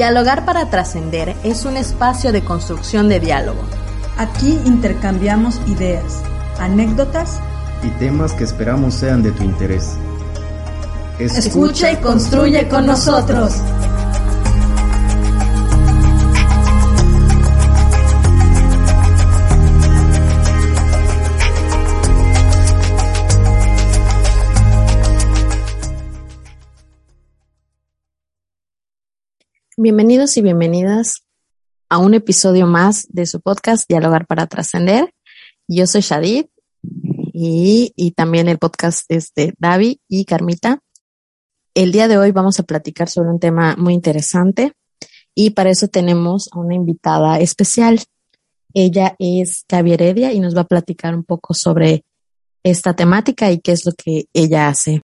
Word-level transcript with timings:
Dialogar 0.00 0.46
para 0.46 0.70
trascender 0.70 1.36
es 1.44 1.66
un 1.66 1.76
espacio 1.76 2.32
de 2.32 2.42
construcción 2.42 3.10
de 3.10 3.20
diálogo. 3.20 3.60
Aquí 4.16 4.58
intercambiamos 4.64 5.60
ideas, 5.66 6.22
anécdotas 6.58 7.38
y 7.82 7.90
temas 7.98 8.32
que 8.32 8.44
esperamos 8.44 8.94
sean 8.94 9.22
de 9.22 9.30
tu 9.32 9.42
interés. 9.42 9.98
Escucha 11.18 11.92
y 11.92 11.96
construye 11.96 12.66
con 12.66 12.86
nosotros. 12.86 13.52
Bienvenidos 29.82 30.36
y 30.36 30.42
bienvenidas 30.42 31.24
a 31.88 31.96
un 31.96 32.12
episodio 32.12 32.66
más 32.66 33.06
de 33.08 33.24
su 33.24 33.40
podcast 33.40 33.88
Dialogar 33.88 34.26
para 34.26 34.46
Trascender. 34.46 35.14
Yo 35.68 35.86
soy 35.86 36.02
Shadid 36.02 36.44
y, 37.32 38.12
también 38.14 38.48
el 38.48 38.58
podcast 38.58 39.06
es 39.08 39.32
de 39.34 39.54
Davi 39.56 40.02
y 40.06 40.26
Carmita. 40.26 40.80
El 41.72 41.92
día 41.92 42.08
de 42.08 42.18
hoy 42.18 42.30
vamos 42.30 42.60
a 42.60 42.64
platicar 42.64 43.08
sobre 43.08 43.30
un 43.30 43.40
tema 43.40 43.74
muy 43.78 43.94
interesante 43.94 44.74
y 45.34 45.52
para 45.52 45.70
eso 45.70 45.88
tenemos 45.88 46.50
a 46.52 46.58
una 46.58 46.74
invitada 46.74 47.40
especial. 47.40 48.00
Ella 48.74 49.16
es 49.18 49.64
Gaby 49.66 49.94
Heredia 49.94 50.34
y 50.34 50.40
nos 50.40 50.54
va 50.54 50.60
a 50.60 50.68
platicar 50.68 51.14
un 51.14 51.24
poco 51.24 51.54
sobre 51.54 52.04
esta 52.62 52.94
temática 52.94 53.50
y 53.50 53.60
qué 53.60 53.72
es 53.72 53.86
lo 53.86 53.92
que 53.92 54.26
ella 54.34 54.68
hace. 54.68 55.00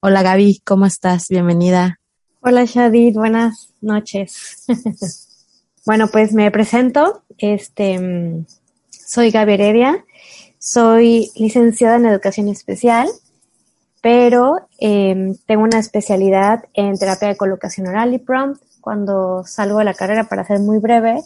Hola 0.00 0.22
Gaby, 0.22 0.60
¿cómo 0.64 0.86
estás? 0.86 1.26
Bienvenida. 1.28 1.98
Hola 2.44 2.64
Shadid, 2.64 3.14
buenas 3.14 3.72
noches. 3.80 4.66
bueno, 5.86 6.08
pues 6.08 6.32
me 6.32 6.50
presento. 6.50 7.22
Este, 7.38 8.44
soy 8.90 9.30
Gaby 9.30 9.52
Heredia, 9.52 10.04
soy 10.58 11.30
licenciada 11.36 11.94
en 11.94 12.06
educación 12.06 12.48
especial, 12.48 13.06
pero 14.00 14.66
eh, 14.80 15.36
tengo 15.46 15.62
una 15.62 15.78
especialidad 15.78 16.64
en 16.74 16.98
terapia 16.98 17.28
de 17.28 17.36
colocación 17.36 17.86
oral 17.86 18.12
y 18.12 18.18
prompt. 18.18 18.60
Cuando 18.80 19.44
salgo 19.46 19.78
de 19.78 19.84
la 19.84 19.94
carrera, 19.94 20.24
para 20.24 20.44
ser 20.44 20.58
muy 20.58 20.78
breve, 20.80 21.22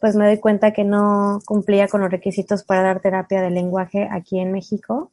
pues 0.00 0.14
me 0.14 0.26
doy 0.26 0.38
cuenta 0.38 0.72
que 0.72 0.84
no 0.84 1.40
cumplía 1.44 1.88
con 1.88 2.02
los 2.02 2.10
requisitos 2.12 2.62
para 2.62 2.82
dar 2.82 3.00
terapia 3.00 3.42
de 3.42 3.50
lenguaje 3.50 4.08
aquí 4.08 4.38
en 4.38 4.52
México 4.52 5.10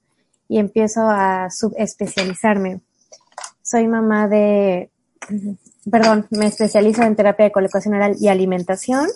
y 0.47 0.59
empiezo 0.59 1.09
a 1.09 1.49
subespecializarme. 1.49 2.81
Soy 3.63 3.87
mamá 3.87 4.27
de 4.27 4.91
perdón, 5.89 6.27
me 6.29 6.47
especializo 6.47 7.03
en 7.03 7.15
terapia 7.15 7.45
de 7.45 7.51
colocación 7.51 7.93
oral 7.95 8.15
y 8.19 8.27
alimentación 8.27 9.07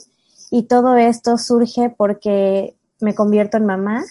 y 0.52 0.64
todo 0.64 0.98
esto 0.98 1.38
surge 1.38 1.94
porque 1.96 2.76
me 3.00 3.16
convierto 3.16 3.58
en 3.58 3.66
mamá 3.66 4.04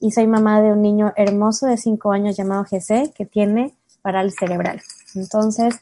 y 0.00 0.12
soy 0.12 0.26
mamá 0.26 0.60
de 0.60 0.72
un 0.72 0.82
niño 0.82 1.12
hermoso 1.16 1.66
de 1.66 1.76
5 1.76 2.12
años 2.12 2.36
llamado 2.36 2.64
GC 2.64 3.12
que 3.14 3.26
tiene 3.26 3.74
parálisis 4.02 4.38
cerebral. 4.40 4.80
Entonces 5.14 5.76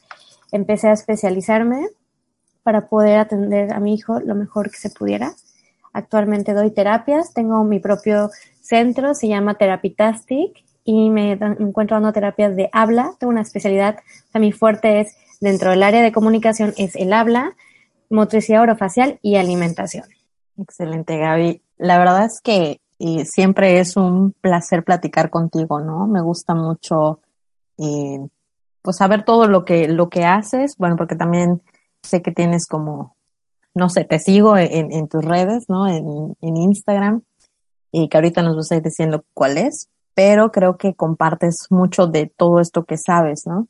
empecé 0.52 0.88
a 0.88 0.92
especializarme 0.92 1.88
para 2.62 2.88
poder 2.88 3.18
atender 3.18 3.72
a 3.72 3.80
mi 3.80 3.94
hijo 3.94 4.20
lo 4.20 4.34
mejor 4.34 4.70
que 4.70 4.78
se 4.78 4.90
pudiera. 4.90 5.34
Actualmente 5.92 6.54
doy 6.54 6.70
terapias, 6.70 7.34
tengo 7.34 7.64
mi 7.64 7.80
propio 7.80 8.30
centro, 8.60 9.14
se 9.14 9.28
llama 9.28 9.54
Therapitastic 9.54 10.64
y 10.84 11.10
me, 11.10 11.32
encuentro 11.32 11.96
dando 11.96 12.12
terapias 12.12 12.56
de 12.56 12.70
habla, 12.72 13.12
tengo 13.18 13.30
una 13.30 13.42
especialidad, 13.42 13.98
o 14.34 14.38
mi 14.38 14.52
fuerte 14.52 15.00
es 15.00 15.16
dentro 15.42 15.70
del 15.70 15.82
área 15.82 16.02
de 16.02 16.12
comunicación 16.12 16.72
es 16.78 16.94
el 16.94 17.12
habla, 17.12 17.56
motricidad 18.08 18.62
orofacial 18.62 19.18
y 19.22 19.36
alimentación. 19.36 20.04
Excelente, 20.56 21.18
Gaby. 21.18 21.60
La 21.78 21.98
verdad 21.98 22.24
es 22.24 22.40
que 22.40 22.80
siempre 23.24 23.80
es 23.80 23.96
un 23.96 24.32
placer 24.40 24.84
platicar 24.84 25.30
contigo, 25.30 25.80
¿no? 25.80 26.06
Me 26.06 26.22
gusta 26.22 26.54
mucho, 26.54 27.20
eh, 27.78 28.20
pues 28.82 28.96
saber 28.96 29.24
todo 29.24 29.48
lo 29.48 29.64
que, 29.64 29.88
lo 29.88 30.08
que 30.08 30.24
haces, 30.24 30.76
bueno, 30.78 30.96
porque 30.96 31.16
también 31.16 31.60
sé 32.02 32.22
que 32.22 32.30
tienes 32.30 32.66
como, 32.68 33.16
no 33.74 33.88
sé, 33.88 34.04
te 34.04 34.20
sigo 34.20 34.56
en, 34.56 35.08
tus 35.08 35.24
redes, 35.24 35.68
¿no? 35.68 35.88
En, 35.88 36.36
Instagram, 36.40 37.22
y 37.90 38.08
que 38.08 38.16
ahorita 38.16 38.42
nos 38.42 38.56
vas 38.56 38.70
a 38.70 38.80
diciendo 38.80 39.24
cuál 39.34 39.58
es, 39.58 39.88
pero 40.14 40.52
creo 40.52 40.76
que 40.76 40.94
compartes 40.94 41.66
mucho 41.70 42.06
de 42.06 42.26
todo 42.26 42.60
esto 42.60 42.84
que 42.84 42.96
sabes, 42.96 43.42
¿no? 43.46 43.66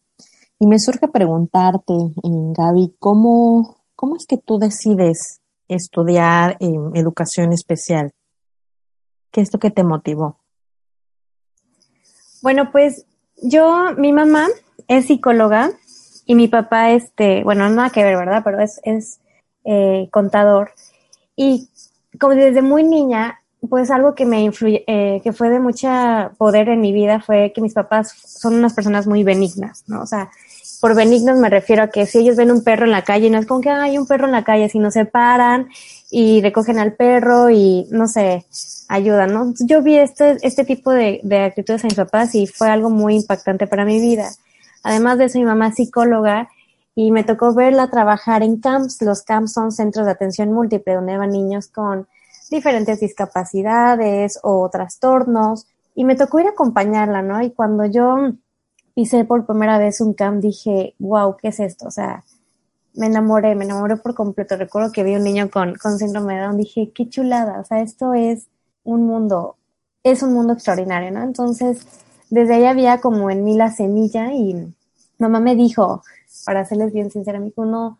Y 0.62 0.66
me 0.68 0.78
surge 0.78 1.08
preguntarte, 1.08 1.92
Gaby, 2.22 2.94
¿cómo, 3.00 3.78
cómo 3.96 4.14
es 4.14 4.26
que 4.26 4.36
tú 4.38 4.60
decides 4.60 5.40
estudiar 5.66 6.56
en 6.60 6.94
educación 6.94 7.52
especial? 7.52 8.12
¿Qué 9.32 9.40
es 9.40 9.52
lo 9.52 9.58
que 9.58 9.72
te 9.72 9.82
motivó? 9.82 10.38
Bueno, 12.42 12.70
pues 12.70 13.06
yo, 13.42 13.88
mi 13.96 14.12
mamá 14.12 14.46
es 14.86 15.06
psicóloga 15.06 15.72
y 16.26 16.36
mi 16.36 16.46
papá, 16.46 16.92
este, 16.92 17.42
bueno, 17.42 17.68
nada 17.68 17.90
que 17.90 18.04
ver, 18.04 18.16
¿verdad? 18.16 18.42
Pero 18.44 18.60
es, 18.60 18.80
es 18.84 19.18
eh, 19.64 20.08
contador. 20.12 20.70
Y 21.34 21.70
como 22.20 22.36
desde 22.36 22.62
muy 22.62 22.84
niña, 22.84 23.42
pues 23.68 23.90
algo 23.90 24.14
que 24.14 24.26
me 24.26 24.42
influye, 24.42 24.84
eh, 24.86 25.20
que 25.24 25.32
fue 25.32 25.48
de 25.48 25.58
mucha 25.58 26.30
poder 26.38 26.68
en 26.68 26.80
mi 26.80 26.92
vida 26.92 27.18
fue 27.20 27.52
que 27.52 27.60
mis 27.60 27.74
papás 27.74 28.12
son 28.12 28.54
unas 28.54 28.74
personas 28.74 29.08
muy 29.08 29.24
benignas, 29.24 29.82
¿no? 29.88 30.02
O 30.02 30.06
sea, 30.06 30.30
por 30.82 30.96
benignos 30.96 31.38
me 31.38 31.48
refiero 31.48 31.84
a 31.84 31.90
que 31.90 32.06
si 32.06 32.18
ellos 32.18 32.34
ven 32.34 32.50
un 32.50 32.64
perro 32.64 32.86
en 32.86 32.90
la 32.90 33.04
calle, 33.04 33.30
no 33.30 33.38
es 33.38 33.46
como 33.46 33.60
que 33.60 33.70
hay 33.70 33.96
un 33.98 34.04
perro 34.08 34.26
en 34.26 34.32
la 34.32 34.42
calle, 34.42 34.68
sino 34.68 34.90
se 34.90 35.04
paran 35.04 35.68
y 36.10 36.42
recogen 36.42 36.80
al 36.80 36.94
perro 36.94 37.50
y 37.50 37.86
no 37.92 38.08
sé, 38.08 38.44
ayudan, 38.88 39.32
¿no? 39.32 39.54
Yo 39.60 39.80
vi 39.80 39.94
este, 39.98 40.38
este 40.42 40.64
tipo 40.64 40.90
de, 40.90 41.20
de 41.22 41.44
actitudes 41.44 41.84
en 41.84 41.90
mis 41.90 41.96
papás 41.96 42.34
y 42.34 42.48
fue 42.48 42.68
algo 42.68 42.90
muy 42.90 43.14
impactante 43.14 43.68
para 43.68 43.84
mi 43.84 44.00
vida. 44.00 44.28
Además 44.82 45.18
de 45.18 45.26
eso, 45.26 45.38
mi 45.38 45.44
mamá 45.44 45.68
es 45.68 45.76
psicóloga 45.76 46.48
y 46.96 47.12
me 47.12 47.22
tocó 47.22 47.54
verla 47.54 47.88
trabajar 47.88 48.42
en 48.42 48.58
camps. 48.58 49.00
Los 49.02 49.22
camps 49.22 49.52
son 49.52 49.70
centros 49.70 50.04
de 50.06 50.10
atención 50.10 50.50
múltiple 50.52 50.94
donde 50.94 51.16
van 51.16 51.30
niños 51.30 51.68
con 51.68 52.08
diferentes 52.50 52.98
discapacidades 52.98 54.40
o 54.42 54.68
trastornos 54.68 55.64
y 55.94 56.04
me 56.04 56.16
tocó 56.16 56.40
ir 56.40 56.46
a 56.48 56.50
acompañarla, 56.50 57.22
¿no? 57.22 57.40
Y 57.40 57.52
cuando 57.52 57.84
yo 57.84 58.32
hice 58.94 59.24
por 59.24 59.46
primera 59.46 59.78
vez 59.78 60.00
un 60.00 60.14
camp, 60.14 60.42
dije, 60.42 60.94
wow, 60.98 61.36
¿qué 61.36 61.48
es 61.48 61.60
esto? 61.60 61.88
O 61.88 61.90
sea, 61.90 62.24
me 62.94 63.06
enamoré, 63.06 63.54
me 63.54 63.64
enamoré 63.64 63.96
por 63.96 64.14
completo. 64.14 64.56
Recuerdo 64.56 64.92
que 64.92 65.02
vi 65.04 65.16
un 65.16 65.24
niño 65.24 65.50
con, 65.50 65.74
con 65.76 65.98
síndrome 65.98 66.34
de 66.34 66.40
Down, 66.42 66.56
dije, 66.56 66.92
qué 66.94 67.08
chulada, 67.08 67.60
o 67.60 67.64
sea, 67.64 67.80
esto 67.80 68.14
es 68.14 68.48
un 68.84 69.06
mundo, 69.06 69.56
es 70.02 70.22
un 70.22 70.34
mundo 70.34 70.52
extraordinario, 70.52 71.10
¿no? 71.10 71.22
Entonces, 71.22 71.86
desde 72.30 72.54
ahí 72.54 72.64
había 72.64 73.00
como 73.00 73.30
en 73.30 73.44
mí 73.44 73.56
la 73.56 73.70
semilla 73.70 74.32
y 74.32 74.74
mamá 75.18 75.40
me 75.40 75.54
dijo, 75.54 76.02
para 76.44 76.64
serles 76.64 76.92
bien 76.92 77.10
sincera, 77.10 77.38
me 77.38 77.46
dijo, 77.46 77.64
no, 77.64 77.98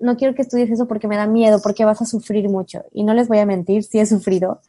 no 0.00 0.16
quiero 0.16 0.34
que 0.34 0.42
estudies 0.42 0.70
eso 0.70 0.88
porque 0.88 1.08
me 1.08 1.16
da 1.16 1.26
miedo, 1.26 1.60
porque 1.62 1.84
vas 1.84 2.02
a 2.02 2.06
sufrir 2.06 2.48
mucho. 2.48 2.84
Y 2.92 3.04
no 3.04 3.14
les 3.14 3.28
voy 3.28 3.38
a 3.38 3.46
mentir, 3.46 3.84
sí 3.84 3.98
he 3.98 4.06
sufrido, 4.06 4.60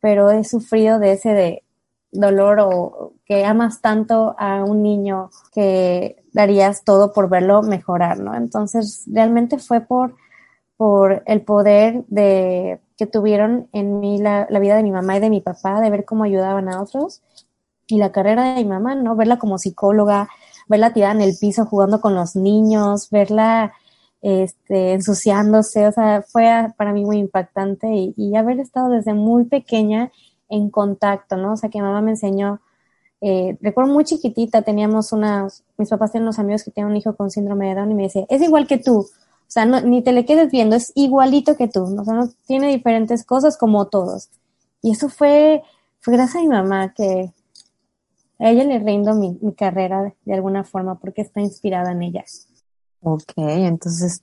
pero 0.00 0.30
he 0.30 0.44
sufrido 0.44 0.98
de 0.98 1.12
ese 1.12 1.30
de, 1.30 1.62
dolor 2.10 2.60
o 2.60 3.12
que 3.24 3.44
amas 3.44 3.80
tanto 3.80 4.34
a 4.38 4.64
un 4.64 4.82
niño 4.82 5.30
que 5.52 6.22
darías 6.32 6.84
todo 6.84 7.12
por 7.12 7.28
verlo 7.28 7.62
mejorar, 7.62 8.18
¿no? 8.20 8.34
Entonces, 8.34 9.04
realmente 9.12 9.58
fue 9.58 9.80
por, 9.80 10.14
por 10.76 11.22
el 11.26 11.42
poder 11.42 12.04
de 12.08 12.80
que 12.96 13.06
tuvieron 13.06 13.68
en 13.72 14.00
mí 14.00 14.18
la, 14.18 14.46
la 14.50 14.58
vida 14.58 14.76
de 14.76 14.82
mi 14.82 14.90
mamá 14.90 15.16
y 15.16 15.20
de 15.20 15.30
mi 15.30 15.40
papá, 15.40 15.80
de 15.80 15.90
ver 15.90 16.04
cómo 16.04 16.24
ayudaban 16.24 16.68
a 16.68 16.80
otros 16.82 17.22
y 17.86 17.98
la 17.98 18.12
carrera 18.12 18.54
de 18.54 18.64
mi 18.64 18.68
mamá, 18.68 18.94
¿no? 18.94 19.16
Verla 19.16 19.38
como 19.38 19.58
psicóloga, 19.58 20.28
verla 20.68 20.92
tirada 20.92 21.14
en 21.14 21.22
el 21.22 21.36
piso 21.40 21.64
jugando 21.66 22.00
con 22.00 22.14
los 22.14 22.36
niños, 22.36 23.08
verla 23.10 23.72
este, 24.20 24.92
ensuciándose, 24.94 25.86
o 25.86 25.92
sea, 25.92 26.22
fue 26.22 26.48
para 26.76 26.92
mí 26.92 27.04
muy 27.04 27.18
impactante 27.18 27.88
y, 27.94 28.14
y 28.16 28.36
haber 28.36 28.60
estado 28.60 28.90
desde 28.90 29.14
muy 29.14 29.44
pequeña 29.44 30.10
en 30.48 30.70
contacto, 30.70 31.36
¿no? 31.36 31.52
O 31.52 31.56
sea, 31.56 31.70
que 31.70 31.80
mamá 31.80 32.00
me 32.00 32.12
enseñó, 32.12 32.60
eh, 33.20 33.56
recuerdo 33.60 33.92
muy 33.92 34.04
chiquitita, 34.04 34.62
teníamos 34.62 35.12
unas, 35.12 35.64
mis 35.76 35.88
papás 35.88 36.12
tenían 36.12 36.26
unos 36.26 36.38
amigos 36.38 36.64
que 36.64 36.70
tenían 36.70 36.90
un 36.90 36.96
hijo 36.96 37.16
con 37.16 37.30
síndrome 37.30 37.68
de 37.68 37.74
Down 37.74 37.90
y 37.90 37.94
me 37.94 38.02
decía, 38.04 38.26
es 38.28 38.42
igual 38.42 38.66
que 38.66 38.78
tú, 38.78 39.00
o 39.00 39.50
sea, 39.50 39.64
no, 39.64 39.80
ni 39.80 40.02
te 40.02 40.12
le 40.12 40.24
quedes 40.24 40.50
viendo, 40.50 40.76
es 40.76 40.92
igualito 40.94 41.56
que 41.56 41.68
tú, 41.68 41.82
o 41.82 42.04
sea, 42.04 42.14
no 42.14 42.28
tiene 42.46 42.68
diferentes 42.68 43.24
cosas 43.24 43.56
como 43.56 43.86
todos. 43.86 44.28
Y 44.82 44.92
eso 44.92 45.08
fue, 45.08 45.62
fue 46.00 46.14
gracias 46.14 46.36
a 46.36 46.40
mi 46.40 46.48
mamá 46.48 46.92
que 46.94 47.32
a 48.38 48.50
ella 48.50 48.64
le 48.64 48.78
rindo 48.78 49.14
mi, 49.14 49.36
mi 49.40 49.52
carrera 49.52 50.14
de 50.24 50.34
alguna 50.34 50.64
forma 50.64 50.98
porque 50.98 51.22
está 51.22 51.40
inspirada 51.40 51.92
en 51.92 52.02
ella. 52.02 52.24
Ok, 53.00 53.32
entonces 53.36 54.22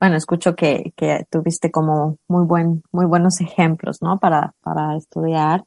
bueno, 0.00 0.16
escucho 0.16 0.54
que, 0.54 0.92
que 0.96 1.26
tuviste 1.30 1.70
como 1.70 2.18
muy 2.28 2.44
buen, 2.44 2.82
muy 2.92 3.06
buenos 3.06 3.40
ejemplos, 3.40 4.02
¿no? 4.02 4.18
Para, 4.18 4.54
para 4.62 4.96
estudiar. 4.96 5.64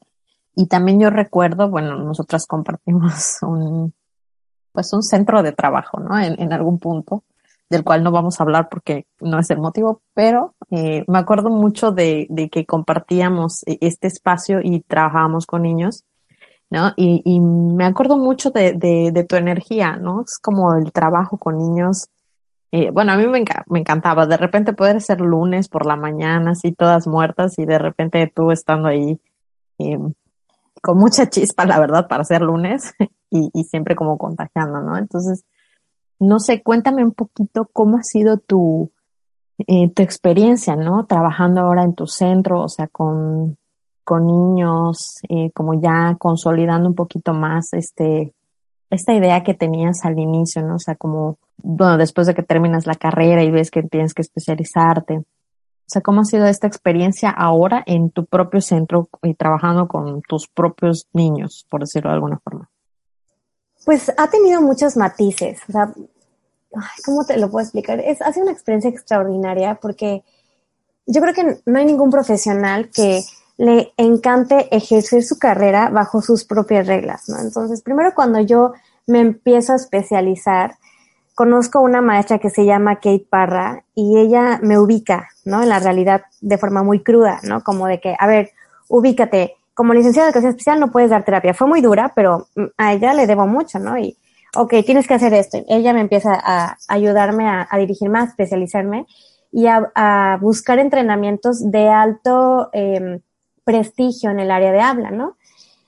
Y 0.56 0.68
también 0.68 1.00
yo 1.00 1.10
recuerdo, 1.10 1.70
bueno, 1.70 1.98
nosotras 1.98 2.46
compartimos 2.48 3.38
un, 3.42 3.94
pues 4.72 4.94
un 4.94 5.04
centro 5.04 5.44
de 5.44 5.52
trabajo, 5.52 6.00
¿no? 6.00 6.18
En, 6.20 6.40
en 6.42 6.54
algún 6.54 6.80
punto. 6.80 7.24
del 7.70 7.84
cual 7.84 8.04
no 8.04 8.12
vamos 8.12 8.40
a 8.40 8.44
hablar 8.44 8.68
porque 8.70 9.06
no 9.22 9.40
es 9.40 9.50
el 9.50 9.60
motivo, 9.60 10.02
pero 10.14 10.56
eh, 10.72 11.06
me 11.08 11.20
acuerdo 11.20 11.50
mucho 11.50 11.92
de, 11.92 12.28
de, 12.30 12.50
que 12.50 12.66
compartíamos 12.66 13.64
e, 13.66 13.78
este 13.82 14.08
espacio 14.08 14.60
y 14.62 14.82
trabajábamos 14.82 15.46
con 15.46 15.62
niños, 15.64 16.04
¿no? 16.70 16.94
Y, 16.98 17.22
y 17.26 17.40
me 17.40 17.86
acuerdo 17.86 18.18
mucho 18.18 18.52
de, 18.52 18.74
de, 18.74 19.12
de, 19.14 19.24
tu 19.24 19.36
energía, 19.38 19.96
¿no? 19.98 20.24
Es 20.24 20.38
como 20.38 20.76
el 20.76 20.92
trabajo 20.92 21.38
con 21.38 21.58
niños. 21.58 22.10
Bueno, 22.94 23.12
a 23.12 23.18
mí 23.18 23.28
me, 23.28 23.44
me, 23.68 23.80
encantaba 23.80 24.26
de 24.26 24.38
repente 24.38 24.72
poder 24.72 25.02
ser 25.02 25.20
lunes 25.20 25.68
por 25.68 25.86
la 25.86 25.98
mañana, 25.98 26.52
así 26.52 26.72
todas 26.72 27.06
muertas 27.06 27.60
y 27.60 27.66
de 27.66 27.78
repente 27.78 28.32
tú 28.34 28.52
estando 28.52 28.88
ahí 28.88 29.20
con 30.82 30.98
mucha 30.98 31.30
chispa, 31.30 31.66
la 31.66 31.80
verdad, 31.80 32.08
para 32.08 32.24
ser 32.24 32.42
lunes 32.42 32.94
y, 33.30 33.50
y 33.54 33.64
siempre 33.66 33.96
como 33.96 34.18
contagiando, 34.18 34.82
¿no? 34.82 34.98
Entonces, 34.98 35.44
no 36.20 36.40
sé, 36.40 36.62
cuéntame 36.62 37.04
un 37.04 37.14
poquito 37.14 37.70
cómo 37.74 37.98
ha 37.98 38.04
sido 38.04 38.38
tu, 38.38 38.92
eh, 39.68 39.92
tu 39.92 40.02
experiencia, 40.02 40.76
¿no? 40.76 41.06
Trabajando 41.06 41.62
ahora 41.62 41.84
en 41.84 41.96
tu 41.96 42.08
centro, 42.08 42.62
o 42.62 42.70
sea, 42.70 42.88
con, 42.88 43.58
con 44.04 44.28
niños, 44.28 45.20
eh, 45.30 45.52
como 45.52 45.80
ya 45.80 46.16
consolidando 46.20 46.90
un 46.90 46.96
poquito 46.96 47.34
más 47.34 47.74
este, 47.74 48.34
esta 48.92 49.14
idea 49.14 49.44
que 49.44 49.54
tenías 49.54 50.04
al 50.04 50.20
inicio, 50.20 50.62
¿no? 50.62 50.76
O 50.76 50.80
sea, 50.80 50.96
como, 50.96 51.38
bueno, 51.58 51.98
después 51.98 52.28
de 52.28 52.36
que 52.36 52.44
terminas 52.44 52.86
la 52.86 52.96
carrera 52.96 53.42
y 53.44 53.50
ves 53.50 53.72
que 53.72 53.84
tienes 53.84 54.14
que 54.14 54.22
especializarte. 54.22 55.18
O 55.18 55.94
sea, 55.94 56.02
¿cómo 56.02 56.22
ha 56.22 56.26
sido 56.26 56.46
esta 56.46 56.68
experiencia 56.68 57.30
ahora 57.30 57.84
en 57.86 58.12
tu 58.12 58.26
propio 58.26 58.62
centro 58.62 59.10
y 59.24 59.34
trabajando 59.34 59.88
con 59.88 60.22
tus 60.22 60.48
propios 60.48 61.08
niños, 61.14 61.66
por 61.70 61.82
decirlo 61.82 62.10
de 62.10 62.16
alguna 62.16 62.40
forma? 62.40 62.70
Pues 63.86 64.12
ha 64.16 64.30
tenido 64.30 64.62
muchos 64.62 64.96
matices. 64.96 65.60
O 65.68 65.72
sea, 65.72 65.94
¿cómo 67.06 67.26
te 67.26 67.38
lo 67.38 67.50
puedo 67.50 67.64
explicar? 67.64 68.00
Es, 68.00 68.22
ha 68.22 68.32
sido 68.32 68.44
una 68.44 68.54
experiencia 68.54 68.90
extraordinaria 68.90 69.76
porque 69.76 70.24
yo 71.06 71.22
creo 71.22 71.34
que 71.34 71.62
no 71.66 71.80
hay 71.80 71.86
ningún 71.86 72.10
profesional 72.10 72.90
que 72.90 73.22
le 73.62 73.94
encante 73.96 74.76
ejercer 74.76 75.22
su 75.22 75.38
carrera 75.38 75.90
bajo 75.90 76.24
sus 76.24 76.46
propias 76.46 76.88
reglas, 76.88 77.30
¿no? 77.30 77.38
Entonces, 77.38 77.84
primero 77.84 78.16
cuando 78.16 78.40
yo 78.40 78.74
me 79.06 79.20
empiezo 79.20 79.74
a 79.74 79.76
especializar, 79.76 80.78
conozco 81.36 81.80
una 81.80 82.02
maestra 82.02 82.40
que 82.40 82.50
se 82.50 82.66
llama 82.66 82.96
Kate 82.96 83.28
Parra 83.30 83.84
y 83.94 84.18
ella 84.18 84.60
me 84.64 84.80
ubica, 84.80 85.30
¿no? 85.46 85.62
En 85.62 85.70
la 85.70 85.78
realidad 85.78 86.24
de 86.42 86.58
forma 86.58 86.82
muy 86.82 87.04
cruda, 87.04 87.40
¿no? 87.44 87.64
Como 87.64 87.86
de 87.86 88.00
que, 88.00 88.16
a 88.18 88.26
ver, 88.26 88.50
ubícate, 88.88 89.54
como 89.76 89.94
licenciada 89.94 90.26
de 90.26 90.30
educación 90.32 90.50
especial 90.50 90.80
no 90.80 90.92
puedes 90.92 91.12
dar 91.12 91.24
terapia. 91.24 91.54
Fue 91.54 91.68
muy 91.68 91.82
dura, 91.82 92.14
pero 92.16 92.48
a 92.78 92.94
ella 92.94 93.14
le 93.14 93.28
debo 93.28 93.46
mucho, 93.46 93.78
¿no? 93.78 93.96
Y, 93.96 94.18
ok, 94.56 94.74
tienes 94.84 95.08
que 95.08 95.14
hacer 95.14 95.36
esto. 95.36 95.60
Ella 95.68 95.94
me 95.94 96.02
empieza 96.02 96.34
a 96.34 96.78
ayudarme 96.88 97.48
a, 97.48 97.68
a 97.70 97.78
dirigirme, 97.78 98.22
a 98.22 98.24
especializarme 98.24 99.06
y 99.52 99.68
a, 99.68 99.92
a 99.94 100.40
buscar 100.42 100.80
entrenamientos 100.80 101.70
de 101.70 101.90
alto 101.90 102.72
eh, 102.74 103.22
prestigio 103.64 104.32
en 104.32 104.40
el 104.40 104.52
área 104.52 104.72
de 104.72 104.82
habla, 104.82 105.12
¿no? 105.12 105.38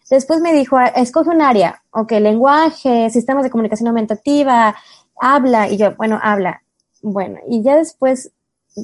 Después 0.09 0.41
me 0.41 0.53
dijo, 0.53 0.79
escoge 0.79 1.29
un 1.29 1.41
área, 1.41 1.81
ok, 1.91 2.11
lenguaje, 2.13 3.09
sistemas 3.09 3.43
de 3.43 3.49
comunicación 3.49 3.87
aumentativa, 3.87 4.75
habla, 5.19 5.69
y 5.69 5.77
yo, 5.77 5.95
bueno, 5.95 6.19
habla. 6.21 6.61
Bueno, 7.01 7.39
y 7.47 7.63
ya 7.63 7.77
después, 7.77 8.31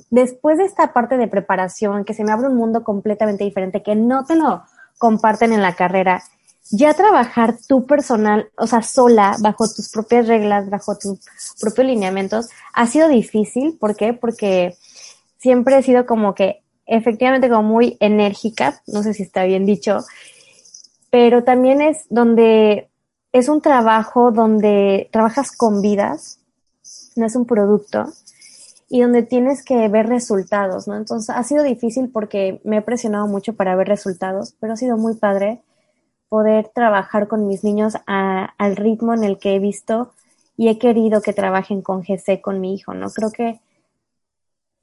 después 0.09 0.57
de 0.57 0.65
esta 0.65 0.91
parte 0.93 1.17
de 1.17 1.27
preparación, 1.27 2.03
que 2.03 2.13
se 2.13 2.23
me 2.23 2.31
abre 2.31 2.47
un 2.47 2.55
mundo 2.55 2.83
completamente 2.83 3.43
diferente, 3.43 3.83
que 3.83 3.95
no 3.95 4.25
te 4.25 4.35
lo 4.35 4.63
comparten 4.97 5.53
en 5.53 5.61
la 5.61 5.75
carrera, 5.75 6.23
ya 6.71 6.93
trabajar 6.93 7.55
tu 7.67 7.85
personal, 7.85 8.49
o 8.57 8.67
sea, 8.67 8.81
sola, 8.81 9.35
bajo 9.39 9.67
tus 9.67 9.89
propias 9.89 10.27
reglas, 10.27 10.69
bajo 10.69 10.97
tus 10.97 11.19
propios 11.59 11.87
lineamientos, 11.87 12.49
ha 12.73 12.85
sido 12.87 13.07
difícil. 13.07 13.77
¿Por 13.79 13.95
qué? 13.95 14.13
Porque 14.13 14.77
siempre 15.37 15.77
he 15.77 15.83
sido 15.83 16.05
como 16.05 16.35
que 16.35 16.63
efectivamente 16.89 17.49
como 17.49 17.63
muy 17.63 17.97
enérgica, 17.99 18.81
no 18.87 19.03
sé 19.03 19.13
si 19.13 19.23
está 19.23 19.43
bien 19.43 19.65
dicho, 19.65 19.99
pero 21.11 21.43
también 21.43 21.81
es 21.81 22.05
donde 22.09 22.89
es 23.31 23.47
un 23.47 23.61
trabajo 23.61 24.31
donde 24.31 25.07
trabajas 25.11 25.55
con 25.55 25.81
vidas, 25.81 26.39
no 27.15 27.25
es 27.25 27.35
un 27.35 27.45
producto, 27.45 28.11
y 28.89 29.01
donde 29.01 29.21
tienes 29.21 29.63
que 29.63 29.87
ver 29.87 30.07
resultados, 30.07 30.87
¿no? 30.87 30.97
Entonces 30.97 31.35
ha 31.35 31.43
sido 31.43 31.63
difícil 31.63 32.09
porque 32.09 32.59
me 32.63 32.77
he 32.77 32.81
presionado 32.81 33.27
mucho 33.27 33.53
para 33.53 33.75
ver 33.75 33.87
resultados, 33.87 34.55
pero 34.59 34.73
ha 34.73 34.77
sido 34.77 34.97
muy 34.97 35.15
padre 35.15 35.61
poder 36.27 36.69
trabajar 36.73 37.27
con 37.27 37.47
mis 37.47 37.63
niños 37.63 37.93
al 38.07 38.75
ritmo 38.75 39.13
en 39.13 39.23
el 39.23 39.37
que 39.37 39.55
he 39.55 39.59
visto 39.59 40.11
y 40.57 40.69
he 40.69 40.79
querido 40.79 41.21
que 41.21 41.33
trabajen 41.33 41.83
con 41.83 42.01
GC 42.01 42.41
con 42.41 42.59
mi 42.61 42.73
hijo, 42.73 42.95
¿no? 42.95 43.11
Creo 43.11 43.31
que 43.31 43.59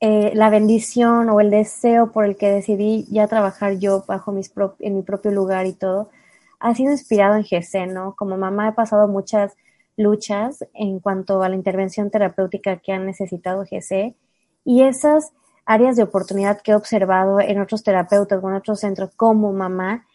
eh, 0.00 0.32
la 0.34 0.50
bendición 0.50 1.30
o 1.30 1.40
el 1.40 1.50
deseo 1.50 2.12
por 2.12 2.24
el 2.24 2.36
que 2.36 2.50
decidí 2.50 3.06
ya 3.10 3.26
trabajar 3.28 3.78
yo 3.78 4.04
bajo 4.06 4.32
mis 4.32 4.52
en 4.80 4.94
mi 4.96 5.02
propio 5.02 5.30
lugar 5.30 5.66
y 5.66 5.72
todo, 5.72 6.10
ha 6.60 6.74
sido 6.74 6.92
inspirado 6.92 7.36
en 7.36 7.44
GC, 7.44 7.86
¿no? 7.86 8.14
Como 8.16 8.36
mamá 8.36 8.68
he 8.68 8.72
pasado 8.72 9.08
muchas 9.08 9.54
luchas 9.96 10.64
en 10.74 11.00
cuanto 11.00 11.42
a 11.42 11.48
la 11.48 11.56
intervención 11.56 12.10
terapéutica 12.10 12.78
que 12.78 12.92
han 12.92 13.06
necesitado 13.06 13.64
GC 13.64 14.14
y 14.64 14.82
esas 14.82 15.32
áreas 15.64 15.96
de 15.96 16.02
oportunidad 16.04 16.60
que 16.60 16.72
he 16.72 16.74
observado 16.74 17.40
en 17.40 17.60
otros 17.60 17.82
terapeutas 17.82 18.42
o 18.42 18.48
en 18.48 18.54
otros 18.54 18.80
centros 18.80 19.10
como 19.16 19.52
mamá, 19.52 20.05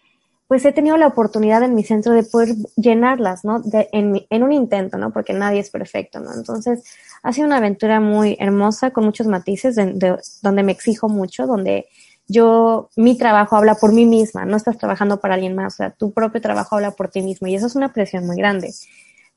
pues 0.51 0.65
he 0.65 0.73
tenido 0.73 0.97
la 0.97 1.07
oportunidad 1.07 1.63
en 1.63 1.75
mi 1.75 1.85
centro 1.85 2.11
de 2.11 2.23
poder 2.23 2.55
llenarlas, 2.75 3.45
¿no? 3.45 3.61
De, 3.61 3.87
en, 3.93 4.25
en, 4.29 4.43
un 4.43 4.51
intento, 4.51 4.97
¿no? 4.97 5.13
Porque 5.13 5.31
nadie 5.31 5.61
es 5.61 5.69
perfecto, 5.69 6.19
¿no? 6.19 6.33
Entonces, 6.33 6.83
ha 7.23 7.31
sido 7.31 7.47
una 7.47 7.55
aventura 7.55 8.01
muy 8.01 8.35
hermosa, 8.37 8.91
con 8.91 9.05
muchos 9.05 9.27
matices, 9.27 9.77
de, 9.77 9.93
de, 9.93 10.17
donde 10.41 10.63
me 10.63 10.73
exijo 10.73 11.07
mucho, 11.07 11.47
donde 11.47 11.87
yo, 12.27 12.89
mi 12.97 13.17
trabajo 13.17 13.55
habla 13.55 13.75
por 13.75 13.93
mí 13.93 14.05
misma, 14.05 14.43
no 14.43 14.57
estás 14.57 14.77
trabajando 14.77 15.21
para 15.21 15.35
alguien 15.35 15.55
más, 15.55 15.75
o 15.75 15.77
sea, 15.77 15.91
tu 15.91 16.11
propio 16.11 16.41
trabajo 16.41 16.75
habla 16.75 16.91
por 16.91 17.07
ti 17.07 17.21
mismo 17.21 17.47
y 17.47 17.55
eso 17.55 17.67
es 17.67 17.77
una 17.77 17.93
presión 17.93 18.27
muy 18.27 18.35
grande 18.35 18.73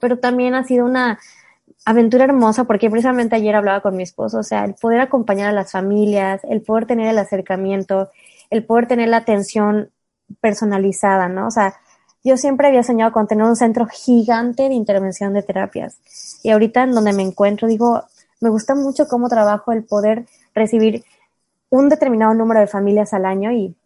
pero 0.00 0.18
también 0.18 0.56
ha 0.56 0.64
sido 0.64 0.84
una 0.84 1.20
aventura 1.84 2.24
hermosa 2.24 2.64
porque 2.64 2.90
precisamente 2.90 3.36
ayer 3.36 3.54
hablaba 3.54 3.82
con 3.82 3.96
mi 3.96 4.02
esposo, 4.02 4.38
o 4.38 4.42
sea, 4.42 4.64
el 4.64 4.74
poder 4.74 5.00
acompañar 5.00 5.48
a 5.48 5.52
las 5.52 5.70
familias, 5.70 6.40
el 6.44 6.60
poder 6.60 6.86
tener 6.86 7.06
el 7.06 7.18
acercamiento, 7.18 8.10
el 8.50 8.64
poder 8.64 8.88
tener 8.88 9.08
la 9.08 9.18
atención 9.18 9.90
personalizada, 10.40 11.28
¿no? 11.28 11.46
O 11.46 11.50
sea, 11.50 11.74
yo 12.22 12.36
siempre 12.36 12.68
había 12.68 12.82
soñado 12.82 13.12
con 13.12 13.26
tener 13.26 13.44
un 13.44 13.56
centro 13.56 13.86
gigante 13.86 14.68
de 14.68 14.74
intervención 14.74 15.34
de 15.34 15.42
terapias. 15.42 15.98
Y 16.42 16.50
ahorita 16.50 16.82
en 16.82 16.92
donde 16.92 17.12
me 17.12 17.22
encuentro, 17.22 17.68
digo, 17.68 18.02
me 18.40 18.50
gusta 18.50 18.74
mucho 18.74 19.06
cómo 19.08 19.28
trabajo 19.28 19.72
el 19.72 19.84
poder 19.84 20.26
recibir 20.54 21.04
un 21.70 21.88
determinado 21.88 22.34
número 22.34 22.60
de 22.60 22.66
familias 22.66 23.12
al 23.12 23.26
año 23.26 23.52
y, 23.52 23.76